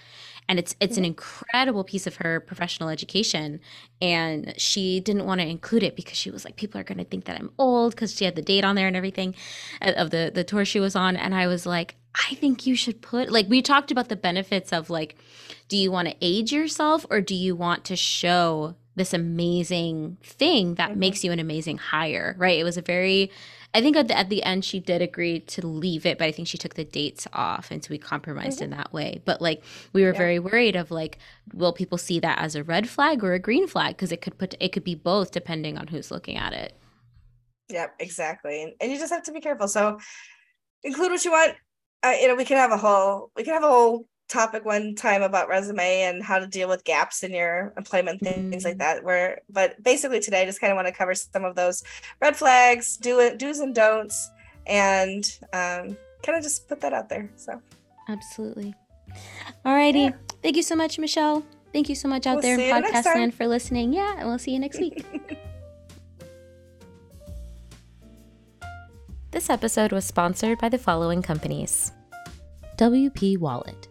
And 0.48 0.58
it's 0.58 0.76
it's 0.80 0.98
an 0.98 1.04
mm-hmm. 1.04 1.10
incredible 1.10 1.84
piece 1.84 2.08
of 2.08 2.18
her 2.18 2.40
professional 2.40 2.90
education. 2.90 3.60
And 4.02 4.54
she 4.58 5.00
didn't 5.00 5.26
want 5.26 5.42
to 5.42 5.48
include 5.48 5.84
it 5.84 5.96
because 5.96 6.18
she 6.18 6.32
was 6.32 6.46
like 6.46 6.56
people 6.56 6.80
are 6.80 6.84
going 6.84 6.98
to 6.98 7.04
think 7.04 7.26
that 7.26 7.40
i'm 7.40 7.52
old 7.58 7.92
because 7.92 8.16
she 8.16 8.26
had 8.26 8.36
the 8.36 8.42
date 8.42 8.64
on 8.64 8.76
there 8.76 8.88
and 8.88 8.96
everything 8.96 9.36
of 9.82 10.10
the 10.10 10.32
the 10.34 10.44
tour 10.44 10.66
she 10.66 10.80
was 10.80 10.96
on. 10.96 11.16
And 11.16 11.34
i 11.36 11.48
was 11.48 11.66
like 11.66 11.96
i 12.16 12.36
think 12.36 12.66
you 12.66 12.76
should 12.76 13.02
put 13.02 13.32
like 13.32 13.48
we 13.48 13.62
talked 13.62 13.92
about 13.92 14.10
the 14.10 14.16
benefits 14.16 14.74
of 14.74 14.90
like 14.90 15.16
do 15.68 15.78
you 15.78 15.92
want 15.92 16.08
to 16.08 16.16
age 16.22 16.52
yourself 16.52 17.06
or 17.12 17.22
do 17.22 17.36
you 17.36 17.56
want 17.56 17.86
to 17.86 17.96
show 17.96 18.76
this 19.00 19.14
amazing 19.14 20.18
thing 20.22 20.76
that 20.76 20.92
mm-hmm. 20.92 21.00
makes 21.00 21.24
you 21.24 21.32
an 21.32 21.40
amazing 21.40 21.78
hire 21.78 22.36
right 22.38 22.60
it 22.60 22.64
was 22.64 22.78
a 22.78 22.82
very 22.82 23.32
I 23.74 23.82
think 23.82 23.96
at 23.96 24.08
the, 24.08 24.18
at 24.18 24.30
the 24.30 24.42
end 24.44 24.66
she 24.66 24.80
did 24.80 25.02
agree 25.02 25.42
to 25.42 25.66
leave 25.66 26.06
it, 26.06 26.18
but 26.18 26.26
I 26.26 26.32
think 26.32 26.48
she 26.48 26.58
took 26.58 26.74
the 26.74 26.84
dates 26.84 27.28
off, 27.34 27.70
and 27.70 27.84
so 27.84 27.90
we 27.92 28.00
compromised 28.00 28.58
mm-hmm. 28.58 28.72
in 28.74 28.78
that 28.78 28.92
way. 28.92 29.22
But 29.26 29.42
like 29.42 29.64
we 29.94 30.02
were 30.02 30.12
yeah. 30.12 30.18
very 30.18 30.40
worried 30.40 30.76
of 30.76 30.90
like, 30.90 31.20
will 31.54 31.72
people 31.72 31.98
see 31.98 32.20
that 32.20 32.40
as 32.40 32.56
a 32.56 32.64
red 32.64 32.90
flag 32.90 33.24
or 33.24 33.34
a 33.34 33.40
green 33.40 33.68
flag? 33.68 33.96
Because 33.96 34.12
it 34.12 34.22
could 34.22 34.38
put 34.38 34.56
it 34.60 34.70
could 34.70 34.84
be 34.84 34.96
both 34.96 35.32
depending 35.32 35.78
on 35.78 35.88
who's 35.88 36.10
looking 36.10 36.36
at 36.36 36.54
it. 36.54 36.76
Yep, 37.70 37.96
exactly, 38.00 38.76
and 38.82 38.92
you 38.92 38.98
just 38.98 39.14
have 39.14 39.24
to 39.24 39.32
be 39.32 39.40
careful. 39.40 39.68
So 39.68 40.00
include 40.84 41.12
what 41.12 41.24
you 41.24 41.32
want. 41.32 41.56
Uh, 42.02 42.16
you 42.20 42.28
know, 42.28 42.36
we 42.36 42.46
can 42.46 42.58
have 42.58 42.72
a 42.72 42.78
whole 42.78 43.30
we 43.36 43.44
can 43.44 43.54
have 43.54 43.64
a 43.64 43.68
whole 43.68 44.08
topic 44.30 44.64
one 44.64 44.96
time 44.96 45.24
about 45.24 45.50
resume 45.50 46.04
and 46.04 46.24
how 46.24 46.38
to 46.40 46.48
deal 46.48 46.70
with 46.70 46.84
gaps 46.84 47.24
in 47.24 47.34
your 47.34 47.74
employment 47.78 48.22
things 48.22 48.38
mm-hmm. 48.38 48.68
like 48.68 48.78
that 48.78 49.04
where 49.04 49.42
but 49.50 49.82
basically 49.84 50.20
today 50.20 50.44
i 50.44 50.46
just 50.46 50.62
kind 50.62 50.72
of 50.72 50.76
want 50.76 50.88
to 50.88 50.94
cover 50.94 51.16
some 51.16 51.44
of 51.44 51.56
those 51.56 51.84
red 52.22 52.36
flags 52.36 52.96
do 52.98 53.20
it 53.20 53.40
do's 53.40 53.60
and 53.60 53.74
don'ts 53.74 54.30
and 54.68 55.40
um, 55.54 55.98
kind 56.24 56.38
of 56.38 56.44
just 56.44 56.68
put 56.70 56.80
that 56.82 56.94
out 56.94 57.10
there 57.10 57.30
so. 57.36 57.60
Absolutely. 58.08 58.76
Alrighty. 59.66 60.10
Yeah. 60.10 60.16
thank 60.44 60.56
you 60.56 60.64
so 60.64 60.76
much 60.76 61.00
michelle. 61.00 61.44
Thank 61.74 61.90
you 61.90 61.96
so 61.96 62.08
much 62.08 62.26
out 62.26 62.36
we'll 62.36 62.58
there 62.58 62.60
in 62.60 62.84
podcast 62.84 63.06
land 63.06 63.34
for 63.34 63.48
listening. 63.48 63.94
Yeah 63.94 64.16
and 64.18 64.28
we'll 64.28 64.40
see 64.40 64.52
you 64.52 64.60
next 64.60 64.80
week. 64.80 65.06
This 69.32 69.52
episode 69.52 69.92
was 69.92 70.06
sponsored 70.06 70.58
by 70.58 70.70
the 70.70 70.80
following 70.80 71.22
companies. 71.22 71.92
Wp 72.78 73.38
wallet 73.38 73.89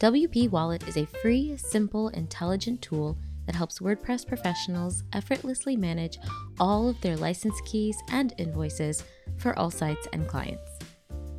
WP 0.00 0.48
Wallet 0.48 0.88
is 0.88 0.96
a 0.96 1.04
free, 1.04 1.58
simple, 1.58 2.08
intelligent 2.08 2.80
tool 2.80 3.18
that 3.44 3.54
helps 3.54 3.80
WordPress 3.80 4.26
professionals 4.26 5.02
effortlessly 5.12 5.76
manage 5.76 6.18
all 6.58 6.88
of 6.88 6.98
their 7.02 7.18
license 7.18 7.60
keys 7.66 7.98
and 8.10 8.32
invoices 8.38 9.04
for 9.36 9.56
all 9.58 9.70
sites 9.70 10.08
and 10.14 10.26
clients. 10.26 10.70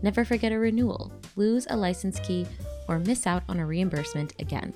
Never 0.04 0.24
forget 0.24 0.52
a 0.52 0.60
renewal, 0.60 1.12
lose 1.36 1.66
a 1.72 1.76
license 1.76 2.20
key, 2.20 2.46
or 2.88 3.00
miss 3.00 3.26
out 3.26 3.42
on 3.50 3.60
a 3.60 3.66
reimbursement 3.66 4.34
again. 4.38 4.76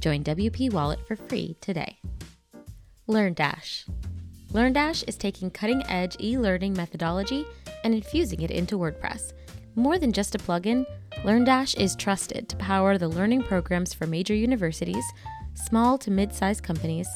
Join 0.00 0.24
WP 0.24 0.72
Wallet 0.72 1.06
for 1.06 1.14
free 1.14 1.56
today. 1.60 2.00
LearnDash. 3.08 3.88
LearnDash 4.50 5.04
is 5.06 5.16
taking 5.16 5.48
cutting 5.48 5.86
edge 5.86 6.16
e 6.18 6.36
learning 6.36 6.72
methodology 6.72 7.46
and 7.84 7.94
infusing 7.94 8.42
it 8.42 8.50
into 8.50 8.76
WordPress. 8.76 9.32
More 9.76 9.96
than 9.96 10.10
just 10.10 10.34
a 10.34 10.38
plugin, 10.38 10.84
LearnDash 11.18 11.78
is 11.78 11.94
trusted 11.94 12.48
to 12.48 12.56
power 12.56 12.98
the 12.98 13.08
learning 13.08 13.42
programs 13.42 13.94
for 13.94 14.06
major 14.06 14.34
universities, 14.34 15.04
small 15.54 15.96
to 15.98 16.10
mid 16.10 16.32
sized 16.32 16.62
companies, 16.62 17.08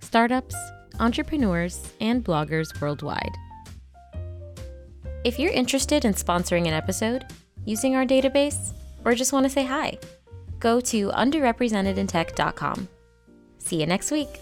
startups, 0.00 0.54
entrepreneurs, 1.00 1.92
and 2.00 2.24
bloggers 2.24 2.80
worldwide. 2.80 3.36
If 5.24 5.38
you're 5.38 5.52
interested 5.52 6.04
in 6.04 6.14
sponsoring 6.14 6.66
an 6.68 6.74
episode, 6.74 7.24
using 7.64 7.96
our 7.96 8.06
database, 8.06 8.72
or 9.04 9.14
just 9.14 9.32
want 9.32 9.44
to 9.44 9.50
say 9.50 9.64
hi, 9.64 9.98
go 10.60 10.80
to 10.80 11.08
underrepresentedintech.com. 11.10 12.88
See 13.58 13.80
you 13.80 13.86
next 13.86 14.10
week. 14.10 14.40